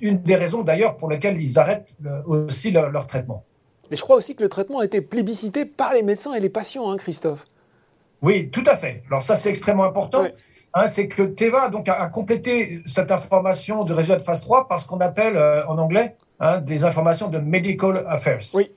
une 0.00 0.22
des 0.22 0.36
raisons 0.36 0.62
d'ailleurs 0.62 0.96
pour 0.96 1.08
lesquelles 1.08 1.40
ils 1.40 1.58
arrêtent 1.58 1.96
euh, 2.04 2.22
aussi 2.24 2.70
leur, 2.70 3.06
traitement. 3.06 3.44
Mais 3.90 3.96
je 3.96 4.02
crois 4.02 4.16
aussi 4.16 4.34
que 4.34 4.42
le 4.42 4.48
traitement 4.48 4.80
a 4.80 4.84
été 4.84 5.00
plébiscité 5.00 5.64
par 5.64 5.94
les 5.94 6.02
médecins 6.02 6.34
et 6.34 6.40
les 6.40 6.48
patients, 6.50 6.90
hein, 6.90 6.96
Christophe. 6.96 7.46
Oui, 8.22 8.50
tout 8.50 8.64
à 8.66 8.76
fait. 8.76 9.02
Alors 9.08 9.22
ça, 9.22 9.36
c'est 9.36 9.50
extrêmement 9.50 9.84
important. 9.84 10.26
Hein, 10.78 10.88
c'est 10.88 11.08
que 11.08 11.22
Teva 11.22 11.70
donc, 11.70 11.88
a, 11.88 12.06
complété 12.08 12.82
cette 12.84 13.10
information 13.10 13.84
de 13.84 13.94
résultat 13.94 14.18
de 14.18 14.22
phase 14.22 14.42
3 14.42 14.68
par 14.68 14.78
ce 14.78 14.86
qu'on 14.86 15.00
appelle 15.00 15.38
euh, 15.38 15.66
en 15.66 15.78
anglais 15.78 16.16
hein, 16.38 16.58
des 16.58 16.84
informations 16.84 17.28
de 17.28 17.38
medical 17.38 18.04
affairs. 18.06 18.40
Oui. 18.52 18.70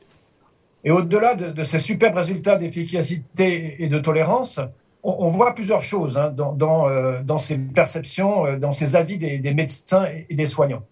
Et 0.86 0.91
au-delà 0.91 1.36
de, 1.36 1.63
ces 1.63 1.77
superbes 1.77 2.15
résultats 2.15 2.56
d'efficacité 2.56 3.84
et 3.84 3.89
de 3.89 4.00
tolérance, 4.00 4.62
on, 5.03 5.27
voit 5.27 5.53
plusieurs 5.53 5.84
choses 5.84 6.18
hein, 6.18 6.34
dans, 6.34 6.89
euh, 6.89 7.22
dans, 7.22 7.38
ces 7.38 7.58
perceptions, 7.58 8.46
euh, 8.46 8.56
dans 8.58 8.72
ces 8.72 8.96
avis 8.96 9.18
des, 9.18 9.53
médecins 9.53 10.06
et 10.29 10.34
des 10.34 10.46
soignants. 10.46 10.84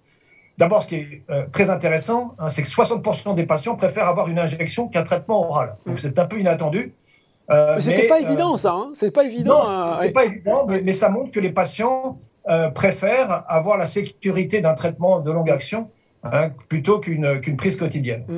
D'abord, 0.58 0.84
ce 0.84 0.90
qui 0.90 0.96
est 0.96 1.24
euh, 1.30 1.46
très 1.54 1.70
intéressant, 1.70 2.36
hein, 2.38 2.50
c'est 2.50 2.64
que 2.64 2.68
60% 2.68 3.34
des 3.36 3.46
patients 3.46 3.76
préfèrent 3.76 4.08
avoir 4.08 4.28
une 4.28 4.40
injection 4.40 4.90
qu'un 4.90 5.04
traitement 5.04 5.48
oral. 5.50 5.78
Donc 5.86 5.96
mm. 5.96 6.00
c'est 6.00 6.20
un 6.20 6.26
peu 6.26 6.38
inattendu. 6.38 6.94
Mais 7.50 7.82
c'était 7.82 8.08
pas 8.08 8.20
évident 8.20 8.56
ça, 8.58 8.74
hein 8.74 8.90
c'est 8.94 9.12
pas 9.12 9.24
évident. 9.24 9.98
c'est 10.02 10.12
pas 10.12 10.26
évident, 10.26 10.68
mais, 10.68 10.94
ça 10.94 11.10
montre 11.10 11.32
que 11.32 11.40
les 11.40 11.52
patients 11.52 12.20
préfèrent 12.76 13.44
avoir 13.48 13.78
la 13.78 13.86
sécurité 13.86 14.62
d'un 14.62 14.74
traitement 14.74 15.20
de 15.20 15.32
longue 15.32 15.50
action 15.50 15.90
plutôt 16.68 17.00
qu'une 17.00 17.58
prise 17.58 17.78
quotidienne. 17.78 18.24
Mm. 18.28 18.38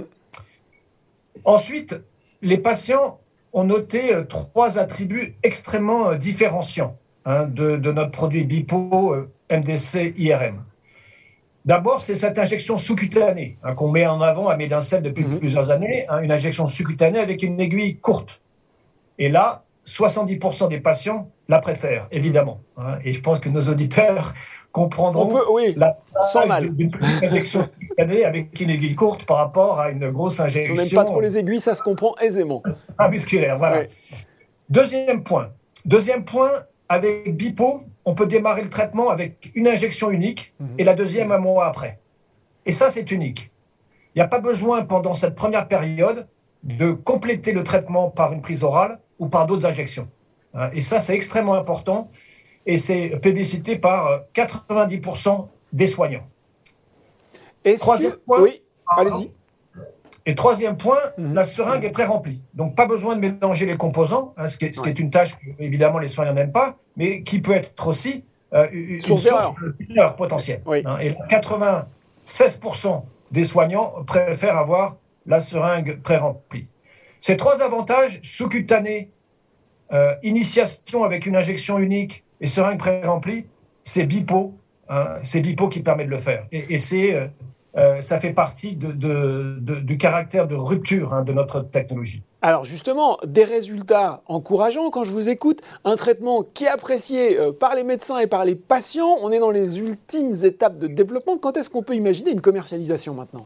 Ensuite, 1.46 2.00
les 2.42 2.58
patients 2.58 3.20
ont 3.54 3.64
noté 3.64 4.14
euh, 4.14 4.24
trois 4.24 4.80
attributs 4.80 5.36
extrêmement 5.44 6.12
euh, 6.12 6.16
différenciants 6.16 6.98
hein, 7.26 7.46
de, 7.46 7.78
notre 7.78 8.12
produit 8.12 8.44
BIPO 8.44 9.14
euh, 9.14 9.32
MDC 9.52 10.14
IRM. 10.18 10.64
D'abord, 11.66 12.02
c'est 12.02 12.16
cette 12.16 12.38
injection 12.38 12.78
sous-cutanée 12.78 13.58
hein, 13.64 13.74
qu'on 13.74 13.90
met 13.90 14.06
en 14.06 14.22
avant 14.22 14.48
à 14.48 14.56
Médincel 14.56 15.02
depuis 15.02 15.26
mhm. 15.26 15.40
plusieurs 15.40 15.72
années, 15.72 16.06
hein, 16.10 16.20
une 16.20 16.32
injection 16.32 16.68
sous-cutanée 16.68 17.20
avec 17.20 17.44
une 17.44 17.60
aiguille 17.60 17.98
courte. 17.98 18.42
Et 19.20 19.30
là, 19.30 19.64
70% 19.86 20.70
des 20.70 20.80
patients 20.80 21.30
la 21.48 21.60
préfèrent, 21.60 22.08
évidemment. 22.12 22.62
et 23.04 23.14
je 23.14 23.22
pense 23.22 23.40
que 23.40 23.50
nos 23.50 23.62
auditeurs 23.62 24.34
comprendront 24.72 25.42
oui, 25.52 25.74
la 25.76 25.98
d'une 26.62 26.92
injection 27.24 27.68
avec 27.98 28.60
une 28.62 28.70
aiguille 28.70 28.96
courte 28.96 29.26
par 29.26 29.38
rapport 29.38 29.80
à 29.80 29.90
une 29.90 30.10
grosse 30.12 30.40
injection. 30.40 30.76
Si 30.76 30.80
on 30.80 30.84
n'aime 30.84 31.06
pas 31.06 31.12
trop 31.12 31.22
les 31.22 31.38
aiguilles, 31.38 31.60
ça 31.60 31.76
se 31.76 31.82
comprend 31.82 32.16
aisément. 32.22 32.62
musculaire, 33.10 33.58
voilà. 33.58 33.84
Deuxième 34.70 35.24
point. 35.24 35.50
Deuxième 35.86 36.24
point, 36.24 36.52
avec 36.88 37.36
BIPO, 37.36 37.82
on 38.06 38.14
peut 38.14 38.28
démarrer 38.28 38.62
le 38.62 38.70
traitement 38.70 39.10
avec 39.10 39.52
une 39.56 39.68
injection 39.68 40.12
unique 40.12 40.54
mhm. 40.60 40.76
et 40.78 40.84
la 40.84 40.94
deuxième 40.94 41.32
un 41.32 41.40
mois 41.40 41.66
après. 41.66 42.00
Et 42.66 42.72
ça, 42.72 42.90
c'est 42.90 43.12
unique. 43.12 43.52
Il 44.14 44.20
n'y 44.20 44.24
a 44.24 44.28
pas 44.28 44.40
besoin 44.40 44.84
pendant 44.84 45.14
cette 45.14 45.36
première 45.36 45.68
période 45.68 46.28
de 46.64 46.92
compléter 46.92 47.52
le 47.52 47.64
traitement 47.64 48.10
par 48.10 48.34
une 48.34 48.42
prise 48.42 48.64
orale 48.64 49.00
ou 49.20 49.28
par 49.28 49.46
d'autres 49.46 49.66
injections. 49.66 50.08
Hein, 50.54 50.70
et 50.74 50.82
ça, 50.82 51.00
c'est 51.00 51.14
extrêmement 51.14 51.54
important 51.54 52.10
et 52.66 52.78
c'est 52.78 53.20
publicité 53.22 53.78
par 53.78 54.22
90% 54.34 55.48
des 55.74 55.88
soignants. 55.88 56.28
Troisième 57.78 58.14
point, 58.26 58.42
oui, 58.42 58.64
allez-y. 58.88 59.32
Et 60.26 60.36
troisième 60.36 60.78
point, 60.78 61.00
mhm. 61.18 61.34
la 61.34 61.44
seringue 61.44 61.86
est 61.86 61.92
pré-remplie. 61.92 62.44
Donc, 62.54 62.76
pas 62.76 62.86
besoin 62.86 63.16
de 63.16 63.22
mélanger 63.22 63.66
les 63.66 63.78
composants, 63.78 64.34
hein, 64.38 64.48
ce, 64.48 64.58
qui 64.58 64.66
est, 64.66 65.00
une 65.00 65.10
tâche 65.10 65.36
que, 65.38 65.48
évidemment, 65.60 66.00
les 66.00 66.08
soignants 66.08 66.34
n'aiment 66.34 66.52
pas, 66.52 66.78
mais 66.96 67.24
qui 67.24 67.42
peut 67.42 67.54
être 67.54 67.88
aussi 67.88 68.26
euh, 68.54 68.68
une 68.72 69.02
source 69.02 69.24
d'erreur 69.24 70.16
potentielle. 70.16 70.62
Hein. 70.68 70.98
et 71.00 71.16
96% 71.32 73.04
des 73.32 73.44
soignants 73.44 73.94
préfèrent 74.06 74.58
avoir 74.58 74.98
la 75.26 75.40
seringue 75.40 76.00
pré-remplie. 76.02 76.68
Ces 77.20 77.38
trois 77.38 77.62
avantages, 77.62 78.20
sous-cutané, 78.24 79.12
euh, 79.92 80.14
initiation 80.24 81.04
avec 81.04 81.26
une 81.26 81.36
injection 81.36 81.80
unique 81.80 82.24
et 82.42 82.48
seringue 82.48 82.78
pré-remplie, 82.78 83.46
c'est 83.84 84.06
BIPO. 84.06 84.54
Hein, 84.90 85.06
c'est 85.24 85.42
BIPO 85.42 85.70
qui 85.70 85.82
permet 85.82 86.06
de 86.06 86.12
le 86.12 86.18
faire. 86.20 86.46
Et, 86.52 86.78
c'est, 86.78 87.16
euh, 87.16 87.28
euh, 87.78 88.02
ça 88.02 88.20
fait 88.20 88.32
partie 88.34 88.76
du 88.76 89.98
caractère 89.98 90.48
de 90.48 90.56
rupture 90.56 91.14
hein, 91.14 91.24
de 91.24 91.34
notre 91.34 91.62
technologie. 91.62 92.22
Alors 92.42 92.64
justement, 92.64 93.18
des 93.26 93.44
résultats 93.44 94.22
encourageants 94.28 94.92
quand 94.92 95.04
je 95.04 95.12
vous 95.12 95.28
écoute, 95.28 95.62
un 95.84 95.98
traitement 95.98 96.44
qui 96.44 96.66
est 96.66 96.70
apprécié 96.70 97.38
par 97.60 97.76
les 97.76 97.84
médecins 97.84 98.20
et 98.20 98.28
par 98.28 98.46
les 98.46 98.56
patients, 98.56 99.18
on 99.22 99.32
est 99.32 99.40
dans 99.40 99.52
les 99.52 99.80
ultimes 99.80 100.34
étapes 100.44 100.78
de 100.78 100.88
développement. 100.88 101.38
Quand 101.38 101.58
est-ce 101.58 101.70
qu'on 101.70 101.84
peut 101.84 101.96
imaginer 101.96 102.32
une 102.32 102.42
commercialisation 102.42 103.14
maintenant? 103.14 103.46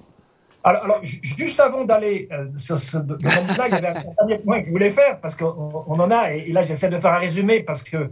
Alors, 0.64 1.02
juste 1.04 1.60
avant 1.60 1.84
d'aller 1.84 2.30
euh, 2.32 2.48
sur 2.56 2.80
ce 2.80 2.98
domaine-là, 2.98 3.68
il 3.68 3.74
y 3.74 3.76
avait 3.76 3.88
un 3.88 3.94
dernier 4.20 4.38
point 4.40 4.62
que 4.62 4.68
je 4.68 4.72
voulais 4.72 4.92
faire, 4.92 5.20
parce 5.20 5.36
qu'on 5.36 5.52
en 5.54 6.12
a, 6.12 6.34
et, 6.34 6.52
là 6.52 6.64
j'essaie 6.64 6.90
de 6.90 7.00
faire 7.00 7.14
un 7.14 7.18
résumé, 7.18 7.60
parce 7.60 7.84
que 7.84 8.10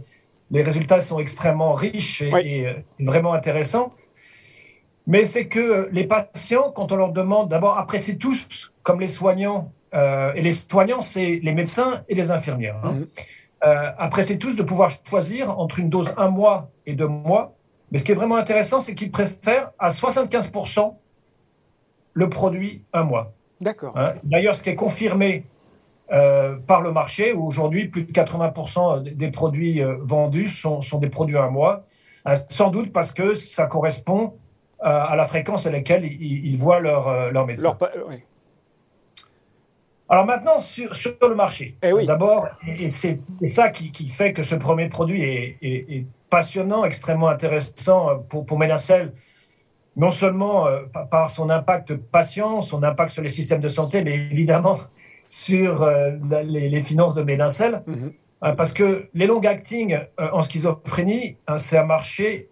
les 0.50 0.62
résultats 0.62 1.00
sont 1.00 1.18
extrêmement 1.18 1.72
riches 1.72 2.22
et, 2.22 2.66
euh, 2.66 2.74
vraiment 3.00 3.32
intéressants. 3.32 3.94
Mais 5.06 5.24
c'est 5.24 5.48
que 5.48 5.88
les 5.92 6.04
patients, 6.04 6.70
quand 6.70 6.92
on 6.92 6.96
leur 6.96 7.12
demande, 7.12 7.48
d'abord, 7.48 7.78
apprécient 7.78 8.16
tous, 8.16 8.72
comme 8.82 9.00
les 9.00 9.08
soignants, 9.08 9.72
euh, 9.94 10.32
et 10.34 10.42
les 10.42 10.52
soignants, 10.52 11.00
c'est 11.00 11.40
les 11.42 11.52
médecins 11.54 12.02
et 12.08 12.14
les 12.14 12.30
infirmières, 12.30 12.76
hein, 12.84 12.92
mhm. 12.92 13.06
apprécient 13.98 14.36
tous 14.36 14.56
de 14.56 14.62
pouvoir 14.62 14.90
choisir 15.08 15.58
entre 15.58 15.78
une 15.78 15.88
dose 15.88 16.12
un 16.16 16.28
mois 16.28 16.70
et 16.86 16.92
deux 16.94 17.08
mois. 17.08 17.54
Mais 17.90 17.98
ce 17.98 18.04
qui 18.04 18.12
est 18.12 18.14
vraiment 18.14 18.36
intéressant, 18.36 18.80
c'est 18.80 18.94
qu'ils 18.94 19.10
préfèrent 19.10 19.70
à 19.78 19.90
75% 19.90 20.96
le 22.14 22.28
produit 22.28 22.84
un 22.92 23.04
mois. 23.04 23.32
D'accord. 23.60 23.96
Hein, 23.96 24.12
d'ailleurs, 24.24 24.54
ce 24.54 24.62
qui 24.62 24.70
est 24.70 24.74
confirmé 24.74 25.44
euh, 26.12 26.56
par 26.66 26.82
le 26.82 26.92
marché, 26.92 27.32
où 27.32 27.46
aujourd'hui, 27.46 27.88
plus 27.88 28.02
de 28.02 28.12
80% 28.12 29.14
des 29.14 29.30
produits 29.30 29.82
euh, 29.82 29.96
vendus 30.02 30.48
sont, 30.48 30.80
des 30.98 31.08
produits 31.08 31.38
un 31.38 31.48
mois, 31.48 31.84
hein, 32.24 32.34
sans 32.48 32.70
doute 32.70 32.92
parce 32.92 33.12
que 33.12 33.34
ça 33.34 33.66
correspond 33.66 34.34
euh, 34.82 34.84
à 34.84 35.16
la 35.16 35.24
fréquence 35.24 35.66
à 35.66 35.70
laquelle 35.70 36.04
ils, 36.04 36.56
voient 36.58 36.80
leur, 36.80 37.30
leur 37.30 37.46
médecin. 37.46 37.78
Alors 40.08 40.26
maintenant, 40.26 40.58
sur, 40.58 40.90
le 41.26 41.34
marché, 41.34 41.78
eh 41.82 42.04
d'abord, 42.04 42.46
et 42.66 42.90
c'est 42.90 43.20
ça 43.48 43.70
qui, 43.70 44.10
fait 44.10 44.34
que 44.34 44.42
ce 44.42 44.54
premier 44.54 44.90
produit 44.90 45.22
est, 45.22 46.06
passionnant, 46.28 46.84
extrêmement 46.84 47.28
intéressant 47.28 48.18
pour, 48.28 48.44
pour 48.44 48.58
Ménacel, 48.58 49.12
non 49.96 50.10
seulement 50.10 50.66
euh, 50.66 50.82
par 51.10 51.30
son 51.30 51.50
impact 51.50 51.94
patient, 51.96 52.60
son 52.60 52.82
impact 52.82 53.10
sur 53.10 53.22
les 53.22 53.28
systèmes 53.28 53.60
de 53.60 53.68
santé, 53.68 54.02
mais 54.02 54.14
évidemment 54.14 54.78
sur 55.28 55.82
euh, 55.82 56.12
les, 56.44 56.82
finances 56.82 57.14
de 57.14 57.22
Médincel, 57.22 57.82
mhm. 57.86 58.12
hein, 58.42 58.54
parce 58.54 58.72
que 58.72 59.08
les 59.14 59.26
long 59.26 59.40
acting 59.40 59.94
euh, 59.94 60.28
en 60.32 60.42
schizophrénie, 60.42 61.36
hein, 61.46 61.58
c'est 61.58 61.78
un 61.78 61.84
marché 61.84 62.48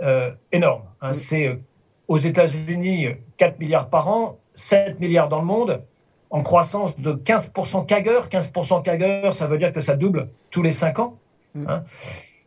énorme. 0.52 0.82
Hein. 1.00 1.08
Mhm. 1.08 1.12
C'est 1.12 1.60
aux 2.08 2.18
États-Unis 2.18 3.08
4 3.36 3.58
milliards 3.58 3.88
par 3.88 4.08
an, 4.08 4.38
7 4.54 4.98
milliards 5.00 5.28
dans 5.28 5.40
le 5.40 5.46
monde, 5.46 5.82
en 6.30 6.42
croissance 6.42 6.98
de 6.98 7.12
15% 7.12 7.86
CAGR. 7.86 8.28
15% 8.28 8.82
CAGR, 8.82 9.32
ça 9.32 9.46
veut 9.46 9.58
dire 9.58 9.72
que 9.72 9.80
ça 9.80 9.96
double 9.96 10.28
tous 10.50 10.62
les 10.62 10.72
5 10.72 10.98
ans. 10.98 11.18
Mhm. 11.54 11.82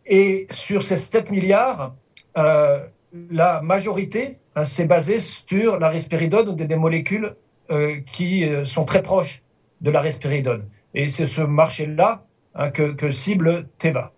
Et 0.06 0.48
sur 0.52 0.84
ces 0.84 0.98
7 0.98 1.32
milliards, 1.32 1.96
la 2.36 3.62
majorité 3.62 4.40
Hein, 4.56 4.66
c'est 4.66 4.86
basé 4.86 5.20
sur 5.20 5.80
la 5.80 5.90
risperidone 5.90 6.50
ou 6.50 6.54
des, 6.54 6.76
molécules 6.76 7.36
euh, 7.72 8.00
qui 8.12 8.46
euh, 8.46 8.66
sont 8.66 8.86
très 8.86 9.02
proches 9.02 9.42
de 9.82 9.90
la 9.90 10.02
risperidone. 10.02 10.66
Et 10.94 11.10
c'est 11.10 11.26
ce 11.26 11.42
marché-là 11.42 12.26
hein, 12.56 12.70
que, 12.70 13.12
cible 13.12 13.68
Teva. 13.78 14.12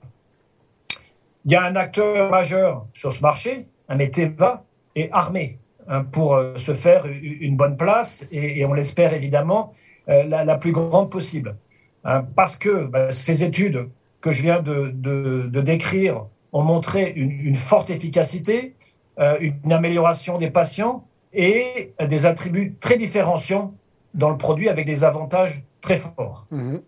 Il 1.45 1.51
y 1.51 1.55
a 1.55 1.63
un 1.63 1.75
acteur 1.75 2.29
majeur 2.29 2.85
sur 2.93 3.13
ce 3.13 3.21
marché, 3.21 3.67
mais 3.89 4.09
Teva 4.09 4.65
est 4.95 5.09
armé 5.11 5.59
hein, 5.87 6.03
pour 6.03 6.35
euh, 6.35 6.57
se 6.57 6.73
faire 6.73 7.05
une 7.05 7.55
bonne 7.55 7.77
place 7.77 8.27
et, 8.31 8.65
on 8.65 8.73
l'espère 8.73 9.13
évidemment 9.13 9.73
la, 10.07 10.57
plus 10.57 10.71
grande 10.71 11.09
possible. 11.09 11.55
parce 12.35 12.57
que 12.57 12.85
bah, 12.85 13.09
ces 13.09 13.43
études 13.43 13.89
que 14.21 14.31
je 14.31 14.43
viens 14.43 14.61
de, 14.61 15.49
décrire 15.61 16.25
ont 16.53 16.61
montré 16.61 17.11
une 17.15 17.55
forte 17.55 17.89
efficacité, 17.89 18.75
euh, 18.75 18.84
une 19.17 19.71
amélioration 19.71 20.37
des 20.37 20.49
patients 20.49 21.05
et 21.33 21.93
des 21.99 22.25
attributs 22.25 22.75
très 22.79 22.97
différenciants 22.97 23.73
dans 24.13 24.29
le 24.29 24.37
produit 24.37 24.69
avec 24.69 24.85
des 24.85 25.03
avantages 25.03 25.63
très 25.81 25.97
forts. 25.97 26.47
Mhm. 26.51 26.81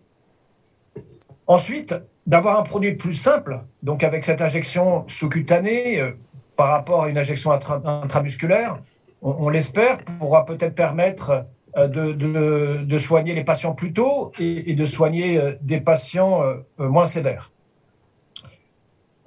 Ensuite, 1.46 1.94
d'avoir 2.26 2.58
un 2.58 2.62
produit 2.62 2.92
plus 2.92 3.14
simple, 3.14 3.60
donc 3.82 4.02
avec 4.02 4.24
cette 4.24 4.40
injection 4.40 5.04
sous-cutanée 5.08 6.00
euh, 6.00 6.12
par 6.56 6.68
rapport 6.68 7.04
à 7.04 7.08
une 7.08 7.18
injection 7.18 7.52
intramusculaire, 7.52 8.78
on, 9.22 9.48
l'espère, 9.48 9.98
pourra 10.18 10.44
peut-être 10.46 10.74
permettre 10.74 11.46
euh, 11.76 11.88
de, 11.88 12.98
soigner 12.98 13.34
les 13.34 13.44
patients 13.44 13.72
plus 13.72 13.92
tôt 13.92 14.32
et, 14.38 14.74
de 14.74 14.86
soigner 14.86 15.56
des 15.60 15.80
patients 15.80 16.42
moins 16.78 17.06
sévères. 17.06 17.50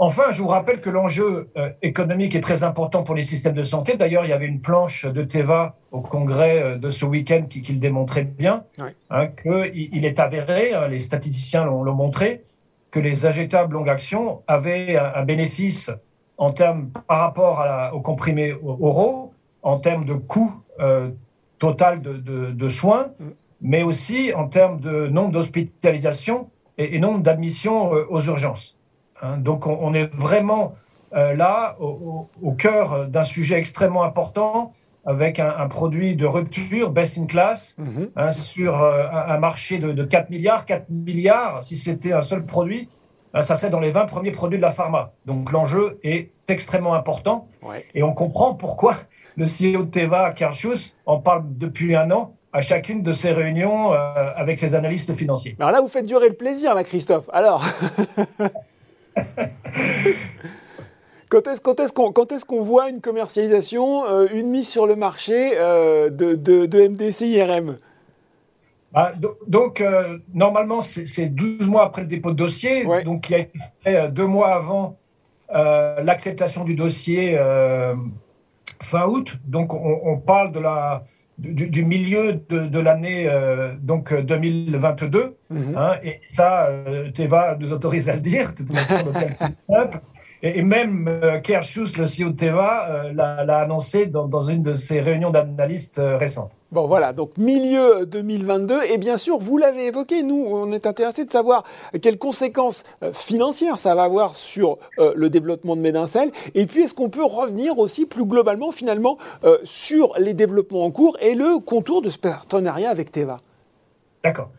Enfin, 0.03 0.31
je 0.31 0.41
vous 0.41 0.47
rappelle 0.47 0.81
que 0.81 0.89
l'enjeu 0.89 1.51
euh, 1.57 1.69
économique 1.83 2.33
est 2.33 2.41
très 2.41 2.63
important 2.63 3.03
pour 3.03 3.13
les 3.13 3.21
systèmes 3.21 3.53
de 3.53 3.63
santé. 3.63 3.97
D'ailleurs, 3.97 4.25
il 4.25 4.29
y 4.29 4.33
avait 4.33 4.47
une 4.47 4.59
planche 4.59 5.05
de 5.05 5.23
Teva 5.23 5.75
au 5.91 6.01
congrès 6.01 6.59
euh, 6.59 6.77
de 6.79 6.89
ce 6.89 7.05
week-end 7.05 7.43
qui, 7.47 7.61
le 7.71 7.77
démontrait 7.77 8.23
bien, 8.23 8.63
hein, 9.11 9.27
qu'il 9.27 10.03
est 10.03 10.19
avéré, 10.19 10.73
hein, 10.73 10.87
les 10.87 11.01
statisticiens 11.01 11.65
l'ont 11.65 11.93
montré, 11.93 12.41
que 12.89 12.99
les 12.99 13.27
injectables 13.27 13.73
longue 13.73 13.89
action 13.89 14.41
avaient 14.47 14.97
un, 14.97 15.21
bénéfice 15.23 15.91
en 16.39 16.49
termes 16.49 16.89
par 17.07 17.19
rapport 17.19 17.63
aux 17.93 18.01
comprimés 18.01 18.55
oraux, 18.63 19.35
en 19.61 19.79
termes 19.79 20.05
de 20.05 20.15
coût 20.15 20.63
euh, 20.79 21.11
total 21.59 22.01
de, 22.01 22.69
soins, 22.69 23.11
mm. 23.19 23.25
mais 23.61 23.83
aussi 23.83 24.33
en 24.33 24.47
termes 24.47 24.79
de 24.79 25.05
nombre 25.09 25.29
d'hospitalisations 25.33 26.49
et, 26.79 26.95
et 26.95 26.99
nombre 26.99 27.19
d'admissions 27.19 27.91
aux 27.91 28.21
urgences. 28.21 28.80
Hein. 29.21 29.37
donc 29.37 29.67
on, 29.67 29.93
est 29.93 30.13
vraiment 30.13 30.75
euh, 31.13 31.33
là 31.33 31.77
au, 31.79 32.51
cœur 32.57 33.07
d'un 33.07 33.23
sujet 33.23 33.57
extrêmement 33.57 34.03
important 34.03 34.73
avec 35.05 35.39
un, 35.39 35.67
produit 35.67 36.15
de 36.15 36.25
rupture 36.25 36.91
best 36.91 37.17
in 37.17 37.25
class 37.25 37.75
mhm. 37.77 38.11
hein, 38.15 38.31
sur 38.31 38.81
euh, 38.81 39.07
un, 39.11 39.37
marché 39.37 39.79
de, 39.79 40.03
4 40.03 40.29
milliards. 40.29 40.65
4 40.65 40.89
milliards, 40.89 41.63
si 41.63 41.75
c'était 41.75 42.13
un 42.13 42.21
seul 42.21 42.45
produit, 42.45 42.87
hein, 43.33 43.41
ça 43.41 43.55
serait 43.55 43.71
dans 43.71 43.79
les 43.79 43.91
20 43.91 44.05
premiers 44.05 44.31
produits 44.31 44.59
de 44.59 44.61
la 44.61 44.71
pharma. 44.71 45.13
Donc 45.25 45.51
l'enjeu 45.51 45.99
est 46.03 46.31
extrêmement 46.47 46.93
important 46.93 47.47
et 47.95 48.03
on 48.03 48.13
comprend 48.13 48.53
pourquoi 48.53 48.95
le 49.37 49.45
CEO 49.45 49.83
de 49.83 49.89
Teva, 49.89 50.31
Karl 50.31 50.53
en 51.05 51.19
parle 51.19 51.43
depuis 51.45 51.95
un 51.95 52.11
an 52.11 52.35
à 52.53 52.61
chacune 52.61 53.01
de 53.01 53.13
ses 53.13 53.31
réunions 53.31 53.93
euh, 53.93 54.13
avec 54.35 54.59
ses 54.59 54.75
analystes 54.75 55.13
financiers. 55.13 55.55
Alors 55.59 55.71
là, 55.71 55.81
vous 55.81 55.87
faites 55.87 56.05
durer 56.05 56.29
le 56.29 56.35
plaisir, 56.35 56.75
là, 56.75 56.83
Christophe. 56.83 57.29
Alors 57.31 57.63
Quand 61.29 61.47
est-ce 61.47 62.45
qu'on 62.45 62.61
voit 62.61 62.89
une 62.89 62.99
commercialisation, 62.99 64.05
euh, 64.05 64.27
une 64.33 64.49
mise 64.49 64.67
sur 64.67 64.85
le 64.85 64.97
marché 64.97 65.53
euh, 65.55 66.09
de, 66.09 66.35
de, 66.35 66.87
MDC 66.87 67.21
IRM 67.21 67.77
bah, 68.91 69.13
donc, 69.47 69.79
euh, 69.79 70.17
normalement, 70.33 70.81
c'est 70.81 71.27
12 71.27 71.69
mois 71.69 71.85
après 71.85 72.01
le 72.01 72.09
dépôt 72.09 72.31
de 72.31 72.35
dossier, 72.35 72.85
donc 73.05 73.29
il 73.29 73.35
a 73.35 73.37
été 73.37 73.59
fait 73.81 74.09
deux 74.09 74.25
mois 74.25 74.53
avant 74.53 74.97
l'acceptation 75.49 76.65
du 76.65 76.75
dossier 76.75 77.37
fin 78.81 79.05
août. 79.05 79.37
Donc, 79.45 79.73
on 79.73 80.17
parle 80.17 80.51
de 80.51 80.59
la, 80.59 81.05
du, 81.41 81.83
milieu 81.83 82.39
de, 82.49 82.79
l'année 82.79 83.27
euh, 83.27 83.73
donc 83.81 84.13
2022. 84.13 85.19
Euh, 85.19 85.29
mhm. 85.49 85.75
hein, 85.75 85.93
et 86.03 86.21
ça, 86.27 86.67
euh, 86.67 87.11
Teva 87.11 87.57
nous 87.59 87.73
autorise 87.73 88.09
à 88.09 88.15
le 88.15 88.21
dire, 88.21 88.51
de 88.53 88.63
toute 88.63 88.75
façon, 88.75 88.97
Et, 90.43 90.63
même 90.63 91.07
euh, 91.07 91.39
Kershus, 91.39 91.97
le 91.97 92.05
CEO 92.05 92.31
de 92.31 92.35
Teva, 92.35 93.11
l'a 93.13 93.59
annoncé 93.59 94.07
dans, 94.07 94.27
dans, 94.27 94.41
une 94.41 94.63
de 94.63 94.73
ses 94.73 94.99
réunions 94.99 95.29
d'analystes 95.29 96.01
récentes. 96.01 96.51
Bon 96.71 96.87
voilà, 96.87 97.11
donc 97.11 97.37
milieu 97.37 98.05
2022, 98.05 98.83
et 98.83 98.97
bien 98.97 99.17
sûr, 99.17 99.37
vous 99.37 99.57
l'avez 99.57 99.87
évoqué, 99.87 100.23
nous, 100.23 100.45
on 100.47 100.71
est 100.71 100.87
intéressé 100.87 101.25
de 101.25 101.31
savoir 101.31 101.63
quelles 102.01 102.17
conséquences 102.17 102.85
financières 103.11 103.77
ça 103.77 103.93
va 103.93 104.03
avoir 104.03 104.35
sur 104.35 104.77
le 104.97 105.29
développement 105.29 105.75
de 105.75 105.81
Médincel, 105.81 106.31
et 106.55 106.65
puis 106.67 106.83
est-ce 106.83 106.93
qu'on 106.93 107.09
peut 107.09 107.25
revenir 107.25 107.77
aussi 107.77 108.05
plus 108.05 108.23
globalement 108.23 108.71
finalement 108.71 109.17
sur 109.63 110.13
les 110.17 110.33
développements 110.33 110.85
en 110.85 110.91
cours 110.91 111.17
et 111.19 111.35
le 111.35 111.59
contour 111.59 112.01
de 112.01 112.09
ce 112.09 112.17
partenariat 112.17 112.89
avec 112.89 113.11
Teva 113.11 113.35
D'accord. 114.23 114.51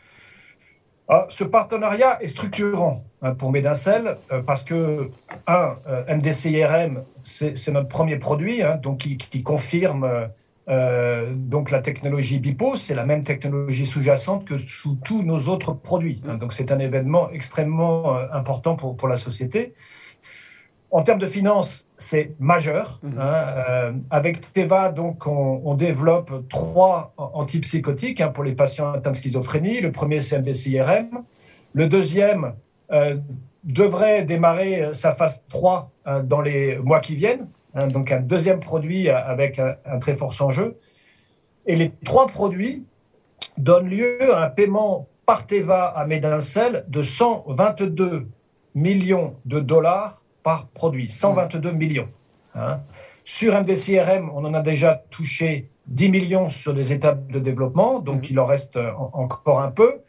Ah, 1.09 1.27
ce 1.31 1.45
partenariat 1.45 2.23
est 2.23 2.29
structurant 2.29 3.05
pour 3.39 3.53
Médincel 3.53 4.17
euh, 4.33 4.43
parce 4.43 4.65
que, 4.65 5.11
un, 5.47 5.71
euh, 5.89 6.17
MDCIRM, 6.17 7.03
c'est 7.23 7.69
notre 7.69 7.89
premier 7.89 8.17
produit, 8.17 8.63
hein, 8.63 8.79
donc 8.83 8.99
qui, 8.99 9.43
confirme 9.43 10.29
euh, 10.69 11.33
donc 11.35 11.71
la 11.71 11.81
technologie 11.81 12.39
BIPO, 12.39 12.77
c'est 12.77 12.95
la 12.95 13.05
même 13.05 13.25
technologie 13.25 13.87
sous-jacente 13.87 14.45
que 14.45 14.59
sous 14.59 14.97
tous 15.05 15.23
nos 15.23 15.49
autres 15.49 15.73
produits. 15.73 16.23
Hein. 16.29 16.37
donc 16.37 16.53
c'est 16.53 16.71
un 16.73 16.79
événement 16.79 17.31
extrêmement 17.31 18.17
important 18.33 18.77
pour, 18.77 18.97
pour 18.97 19.09
la 19.09 19.17
société. 19.17 19.75
En 20.93 21.03
termes 21.03 21.19
de 21.19 21.27
finances, 21.27 21.89
c'est 21.97 22.35
majeur. 22.39 23.01
Hein, 23.03 23.19
euh, 23.19 23.93
avec 24.11 24.53
Teva, 24.53 24.91
donc, 24.91 25.27
on, 25.27 25.75
développe 25.75 26.47
trois 26.51 27.15
antipsychotiques 27.17 28.23
pour 28.35 28.45
les 28.45 28.53
patients 28.53 28.93
atteints 28.93 29.13
de 29.13 29.17
schizophrénie. 29.17 29.81
Le 29.81 29.91
premier, 29.91 30.21
c'est 30.21 30.39
MDCIRM. 30.39 31.25
Le 31.73 31.87
deuxième 31.87 32.45
euh, 32.45 32.51
devrait 33.65 34.25
démarrer 34.25 34.93
sa 34.93 35.15
phase 35.15 35.43
3 35.49 35.91
euh, 36.07 36.23
dans 36.23 36.41
les 36.41 36.77
mois 36.79 37.01
qui 37.01 37.15
viennent. 37.15 37.49
Hein, 37.75 37.87
donc, 37.87 38.13
un 38.13 38.21
deuxième 38.21 38.61
produit 38.61 39.09
avec 39.09 39.59
un, 39.59 39.99
très 39.99 40.15
fort 40.15 40.35
enjeu. 40.41 40.79
Et 41.67 41.77
les 41.77 41.93
trois 42.05 42.27
produits 42.27 42.85
donnent 43.57 43.89
lieu 43.89 44.35
à 44.35 44.45
un 44.45 44.51
paiement 44.51 45.09
par 45.27 45.47
Teva 45.47 45.85
à 45.85 46.07
Medincel 46.07 46.85
de 46.89 47.03
122 47.03 48.27
millions 48.75 49.37
de 49.45 49.61
dollars 49.61 50.23
par 50.43 50.67
produit, 50.69 51.09
122 51.09 51.71
millions. 51.71 52.09
Hein. 52.57 52.81
Sur 53.25 53.55
MDCRM, 53.61 54.31
on 54.35 54.45
en 54.45 54.55
a 54.55 54.61
déjà 54.61 55.05
touché 55.11 55.71
10 55.87 56.09
millions 56.11 56.49
sur 56.49 56.75
des 56.75 56.93
étapes 56.93 57.29
de 57.29 57.39
développement, 57.39 58.01
donc 58.01 58.23
mhm. 58.23 58.29
il 58.31 58.41
en 58.41 58.47
reste 58.47 58.77
euh, 58.77 58.91
encore 59.13 59.61
un 59.61 59.71
peu. 59.71 60.01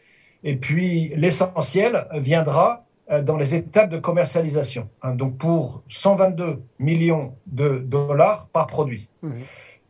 Et 0.44 0.56
puis 0.56 1.14
l'essentiel 1.16 2.08
viendra 2.14 2.86
euh, 3.12 3.22
dans 3.22 3.38
les 3.38 3.56
étapes 3.56 3.90
de 3.90 3.98
commercialisation. 3.98 4.90
Hein. 5.02 5.16
donc 5.16 5.38
pour 5.38 5.84
122 5.90 6.62
millions 6.80 7.36
de 7.48 7.80
dollars 7.80 8.48
par 8.52 8.68
produit. 8.68 9.10
Mhm. 9.22 9.34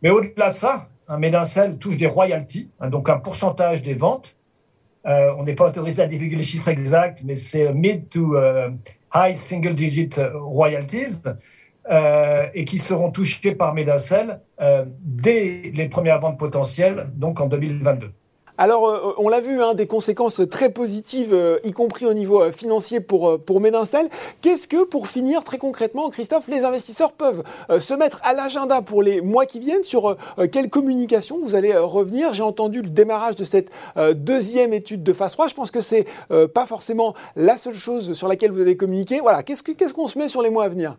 Mais 0.01 0.09
au-delà 0.09 0.49
de 0.49 0.53
ça, 0.53 0.89
un 1.07 1.17
Médincel 1.17 1.77
touche 1.77 1.97
des 1.97 2.07
royalties, 2.07 2.69
hein, 2.79 2.89
donc 2.89 3.09
un 3.09 3.17
pourcentage 3.17 3.83
des 3.83 3.93
ventes. 3.93 4.35
Euh, 5.05 5.33
on 5.37 5.43
n'est 5.43 5.55
pas 5.55 5.67
autorisé 5.67 6.01
à 6.01 6.07
divulguer 6.07 6.37
les 6.37 6.43
chiffres 6.43 6.69
exacts, 6.69 7.23
mais 7.25 7.35
c'est 7.35 7.73
mid 7.73 8.07
to 8.09 8.35
high 9.13 9.35
single 9.35 9.75
digit 9.75 10.11
royalties 10.33 11.21
euh, 11.91 12.47
et 12.53 12.63
qui 12.63 12.77
seront 12.77 13.11
touchés 13.11 13.55
par 13.55 13.75
euh, 13.77 14.85
dès 15.01 15.71
les 15.73 15.89
premières 15.89 16.21
ventes 16.21 16.39
potentielles, 16.39 17.09
donc 17.13 17.41
en 17.41 17.47
2022. 17.47 18.13
Alors, 18.59 18.87
euh, 18.87 19.13
on 19.17 19.29
l'a 19.29 19.41
vu, 19.41 19.63
hein, 19.63 19.73
des 19.73 19.87
conséquences 19.87 20.41
très 20.47 20.69
positives, 20.69 21.33
euh, 21.33 21.57
y 21.63 21.71
compris 21.71 22.05
au 22.05 22.13
niveau 22.13 22.43
euh, 22.43 22.51
financier 22.51 22.99
pour, 22.99 23.39
pour 23.39 23.59
Médincel. 23.59 24.09
Qu'est-ce 24.41 24.67
que, 24.67 24.85
pour 24.85 25.07
finir 25.07 25.43
très 25.43 25.57
concrètement, 25.57 26.11
Christophe, 26.11 26.47
les 26.47 26.63
investisseurs 26.63 27.13
peuvent 27.13 27.43
se 27.79 27.93
mettre 27.95 28.19
à 28.23 28.33
l'agenda 28.33 28.81
pour 28.81 29.01
les 29.01 29.21
mois 29.21 29.45
qui 29.45 29.59
viennent? 29.59 29.83
Sur 29.83 30.17
quelle 30.51 30.69
communication 30.69 31.39
vous 31.41 31.55
allez 31.55 31.75
revenir? 31.75 32.33
J'ai 32.33 32.43
entendu 32.43 32.81
le 32.81 32.89
démarrage 32.89 33.35
de 33.35 33.43
cette 33.43 33.71
deuxième 34.13 34.73
étude 34.73 35.03
de 35.03 35.13
phase 35.13 35.31
3. 35.33 35.47
Je 35.47 35.53
pense 35.53 35.71
que 35.71 35.81
c'est 35.81 36.05
pas 36.53 36.65
forcément 36.65 37.13
la 37.35 37.57
seule 37.57 37.75
chose 37.75 38.13
sur 38.13 38.27
laquelle 38.27 38.51
vous 38.51 38.61
allez 38.61 38.77
communiquer. 38.77 39.19
Voilà, 39.19 39.43
qu'est-ce 39.43 39.93
qu'on 39.93 40.07
se 40.07 40.17
met 40.17 40.27
sur 40.27 40.41
les 40.41 40.49
mois 40.49 40.65
à 40.65 40.69
venir? 40.69 40.97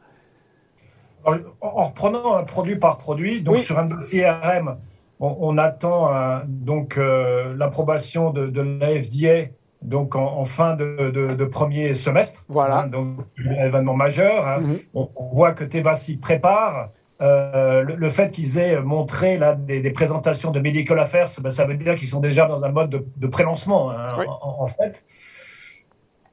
En, 1.25 1.85
reprenant 1.85 2.37
un 2.37 2.45
produit 2.45 2.77
par 2.77 2.99
produit, 2.99 3.41
donc 3.41 3.59
sur 3.59 3.79
un 3.79 3.89
CRM, 3.89 4.77
on, 5.25 5.59
attend 5.59 6.15
euh, 6.15 6.41
donc 6.47 6.99
euh, 6.99 7.55
l'approbation 7.57 8.31
de, 8.31 8.47
de, 8.47 8.61
la 8.61 9.03
FDA 9.03 9.51
donc 9.83 10.17
en, 10.17 10.45
fin 10.45 10.77
de, 10.77 11.45
premier 11.45 11.95
semestre. 11.95 12.45
Voilà. 12.49 12.81
Hein, 12.81 12.87
donc 12.87 13.19
un 13.39 13.67
événement 13.67 13.95
majeur. 13.95 14.47
Hein. 14.47 14.61
Mhm. 14.61 14.79
on, 14.95 15.09
voit 15.33 15.53
que 15.53 15.65
Teva 15.65 15.95
s'y 15.95 16.17
prépare. 16.17 16.91
Euh, 17.23 17.83
le, 17.83 18.09
fait 18.09 18.31
qu'ils 18.31 18.59
aient 18.59 18.81
montré 18.81 19.39
là 19.39 19.55
des, 19.55 19.91
présentations 19.91 20.51
de 20.51 20.59
Medical 20.59 20.99
Affairs, 20.99 21.29
ben, 21.41 21.51
ça 21.51 21.65
veut 21.65 21.75
dire 21.75 21.95
qu'ils 21.95 22.09
sont 22.09 22.21
déjà 22.21 22.47
dans 22.47 22.65
un 22.65 22.71
mode 22.71 23.05
de, 23.17 23.27
pré-lancement 23.27 23.91
hein, 23.93 24.09
en, 24.43 24.67
fait. 24.67 25.05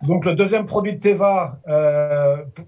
Donc 0.08 0.25
le 0.25 0.34
deuxième 0.34 0.65
produit 0.65 0.93
de 0.93 0.99
Teva 0.99 1.60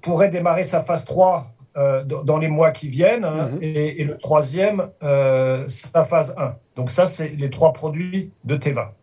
pourrait 0.02 0.30
démarrer 0.30 0.64
sa 0.64 0.82
phase 0.82 1.06
3 1.06 1.54
euh, 1.76 2.04
dans 2.04 2.38
les 2.38 2.50
mois 2.50 2.70
qui 2.70 2.88
viennent. 2.88 3.26
Hein, 3.26 3.50
mhm. 3.54 3.60
et, 3.64 4.04
le 4.04 4.16
troisième, 4.18 4.90
euh, 5.02 5.64
sa 5.68 6.06
phase 6.06 6.36
1. 6.38 6.56
Donc 6.76 6.92
ça, 6.92 7.08
c'est 7.08 7.30
les 7.30 7.50
trois 7.50 7.74
produits 7.74 8.32
de 8.44 8.56
Teva. 8.56 8.94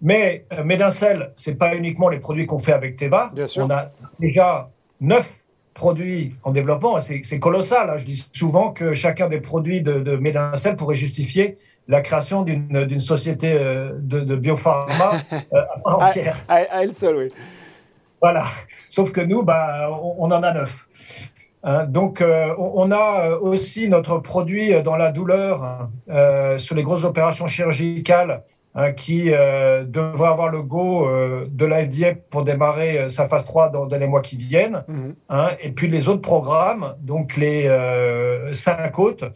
Mais 0.00 0.46
euh, 0.54 0.64
Medincel, 0.64 1.30
ce 1.34 1.50
n'est 1.50 1.56
pas 1.56 1.74
uniquement 1.74 2.08
les 2.08 2.20
produits 2.20 2.46
qu'on 2.46 2.58
fait 2.58 2.72
avec 2.72 2.96
Teva. 2.96 3.32
On 3.56 3.70
a 3.70 3.90
déjà 4.18 4.70
neuf 4.98 5.40
produits 5.74 6.36
en 6.42 6.52
développement. 6.52 6.98
C'est 7.00 7.38
colossal. 7.38 7.90
Hein. 7.90 7.98
Je 7.98 8.06
dis 8.06 8.26
souvent 8.32 8.72
que 8.72 8.94
chacun 8.94 9.28
des 9.28 9.40
produits 9.40 9.82
de, 9.82 10.00
de 10.00 10.72
pourrait 10.74 10.94
justifier 10.94 11.58
la 11.86 12.00
création 12.00 12.44
d'une 12.44 13.00
société 13.00 13.52
de, 13.52 14.20
de 14.20 14.36
biopharma 14.36 15.20
entière. 15.84 16.38
À, 16.48 16.54
à, 16.54 16.82
elle 16.82 16.94
seule, 16.94 17.16
oui. 17.16 17.32
Voilà. 18.24 18.44
Sauf 18.88 19.12
que 19.12 19.20
nous, 19.20 19.42
bah, 19.42 19.90
on, 20.02 20.30
en 20.30 20.42
a 20.42 20.50
neuf. 20.50 20.86
Hein, 21.62 21.84
donc, 21.84 22.22
euh, 22.22 22.54
on 22.56 22.90
a 22.90 23.26
euh, 23.26 23.38
aussi 23.38 23.86
notre 23.86 24.16
produit 24.16 24.82
dans 24.82 24.96
la 24.96 25.12
douleur 25.12 25.90
euh, 26.08 26.56
sur 26.56 26.74
les 26.74 26.82
grosses 26.82 27.04
opérations 27.04 27.46
chirurgicales 27.46 28.42
hein, 28.74 28.92
qui 28.92 29.24
devrait 29.26 30.28
avoir 30.28 30.48
le 30.48 30.62
go 30.62 31.06
de 31.46 31.66
la 31.66 31.84
FDA 31.84 32.14
pour 32.30 32.44
démarrer 32.44 33.10
sa 33.10 33.28
phase 33.28 33.44
3 33.44 33.68
dans, 33.68 33.84
les 33.84 34.06
mois 34.06 34.22
qui 34.22 34.38
viennent. 34.38 34.84
Mhm. 34.88 35.14
Hein, 35.28 35.50
et 35.60 35.72
puis 35.72 35.88
les 35.88 36.08
autres 36.08 36.22
programmes, 36.22 36.94
donc 37.02 37.36
les 37.36 37.68
cinq 38.52 38.98
autres, 38.98 39.32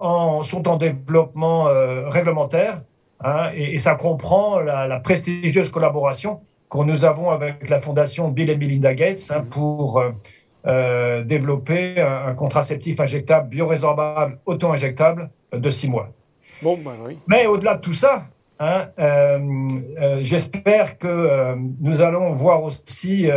en, 0.00 0.42
sont 0.42 0.66
en 0.66 0.78
développement 0.78 1.68
réglementaire. 2.08 2.82
Et, 3.54 3.78
ça 3.78 3.94
comprend 3.94 4.58
la 4.58 4.98
prestigieuse 4.98 5.70
collaboration 5.70 6.40
que 6.70 6.78
nous 6.78 7.04
avons 7.04 7.30
avec 7.30 7.68
la 7.68 7.80
fondation 7.80 8.28
Bill 8.28 8.50
et 8.50 8.56
Melinda 8.56 8.94
Gates 8.94 9.30
hein, 9.30 9.44
pour 9.48 9.98
euh, 9.98 10.10
euh, 10.66 11.24
développer 11.24 12.00
un, 12.00 12.34
contraceptif 12.34 12.98
injectable, 13.00 13.48
biorésorbable, 13.48 14.38
auto-injectable 14.46 15.30
de 15.52 15.70
six 15.70 15.88
mois. 15.88 16.10
Bon, 16.62 16.78
bah 16.84 16.92
oui. 17.04 17.18
Mais 17.26 17.46
au-delà 17.46 17.76
de 17.76 17.80
tout 17.80 17.92
ça, 17.92 18.24
hein, 18.58 18.88
euh, 18.98 19.68
j'espère 20.22 20.98
que 20.98 21.54
nous 21.80 22.00
allons 22.00 22.32
voir 22.32 22.62
aussi 22.64 23.28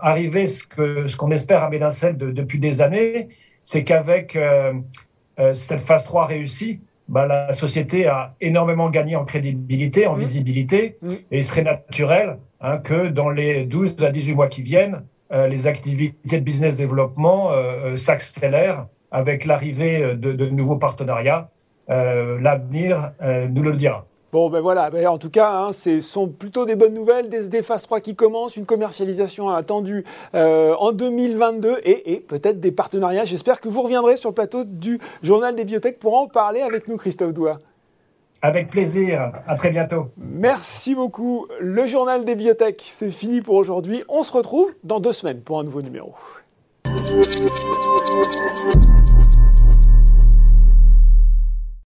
arriver 0.00 0.46
ce 0.46 0.66
qu'on 0.66 1.06
ce 1.08 1.16
qu'on 1.16 1.30
espère 1.30 1.62
à 1.62 1.70
Médincel 1.70 2.16
depuis 2.16 2.58
des 2.58 2.82
années, 2.82 3.28
c'est 3.62 3.84
qu'avec 3.84 4.36
cette 5.54 5.80
phase 5.80 6.04
3 6.04 6.26
réussie, 6.26 6.80
bah, 7.08 7.26
la 7.26 7.52
société 7.52 8.06
a 8.06 8.34
énormément 8.40 8.90
gagné 8.90 9.16
en 9.16 9.24
crédibilité, 9.24 10.06
en 10.06 10.16
mmh. 10.16 10.20
visibilité, 10.20 10.98
mmh. 11.00 11.12
et 11.30 11.38
il 11.38 11.44
serait 11.44 11.62
naturel 11.62 12.38
Hein, 12.60 12.78
que 12.78 13.08
dans 13.08 13.30
les 13.30 13.64
12 13.64 14.02
à 14.02 14.10
18 14.10 14.34
mois 14.34 14.48
qui 14.48 14.62
viennent, 14.62 15.04
euh, 15.32 15.46
les 15.46 15.68
activités 15.68 16.38
de 16.38 16.42
business 16.42 16.76
développement 16.76 17.52
euh, 17.52 17.92
euh, 17.92 17.96
s'accélèrent 17.96 18.86
avec 19.12 19.44
l'arrivée 19.44 20.16
de, 20.16 20.48
nouveaux 20.50 20.76
partenariats. 20.76 21.50
L'avenir 21.88 23.12
nous 23.48 23.62
le 23.62 23.72
dira. 23.72 24.04
Bon, 24.32 24.50
ben 24.50 24.60
voilà, 24.60 24.90
ben 24.90 25.06
en 25.06 25.16
tout 25.16 25.30
cas, 25.30 25.50
hein, 25.50 25.72
ce 25.72 26.02
sont 26.02 26.28
plutôt 26.28 26.66
des 26.66 26.76
bonnes 26.76 26.92
nouvelles, 26.92 27.30
des, 27.30 27.48
des 27.48 27.62
phases 27.62 27.84
3 27.84 28.00
qui 28.00 28.14
commencent, 28.14 28.58
une 28.58 28.66
commercialisation 28.66 29.48
attendue 29.48 30.04
en 30.34 30.92
2022 30.92 31.78
et, 31.84 32.22
peut-être 32.28 32.60
des 32.60 32.70
partenariats. 32.70 33.24
J'espère 33.24 33.62
que 33.62 33.70
vous 33.70 33.80
reviendrez 33.80 34.16
sur 34.16 34.28
le 34.28 34.34
plateau 34.34 34.64
du 34.64 34.98
Journal 35.22 35.56
des 35.56 35.64
Biotech 35.64 35.98
pour 35.98 36.14
en 36.14 36.26
parler 36.26 36.60
avec 36.60 36.86
nous, 36.86 36.98
Christophe 36.98 37.32
Douat. 37.32 37.58
Avec 38.40 38.70
plaisir. 38.70 39.32
À 39.46 39.56
très 39.56 39.70
bientôt. 39.70 40.08
Merci 40.16 40.94
beaucoup. 40.94 41.46
Le 41.60 41.86
journal 41.86 42.24
des 42.24 42.36
biotech, 42.36 42.86
c'est 42.90 43.10
fini 43.10 43.40
pour 43.40 43.56
aujourd'hui. 43.56 44.04
On 44.08 44.22
se 44.22 44.32
retrouve 44.32 44.72
dans 44.84 45.00
deux 45.00 45.12
semaines 45.12 45.40
pour 45.40 45.58
un 45.58 45.64
nouveau 45.64 45.82
numéro. 45.82 46.14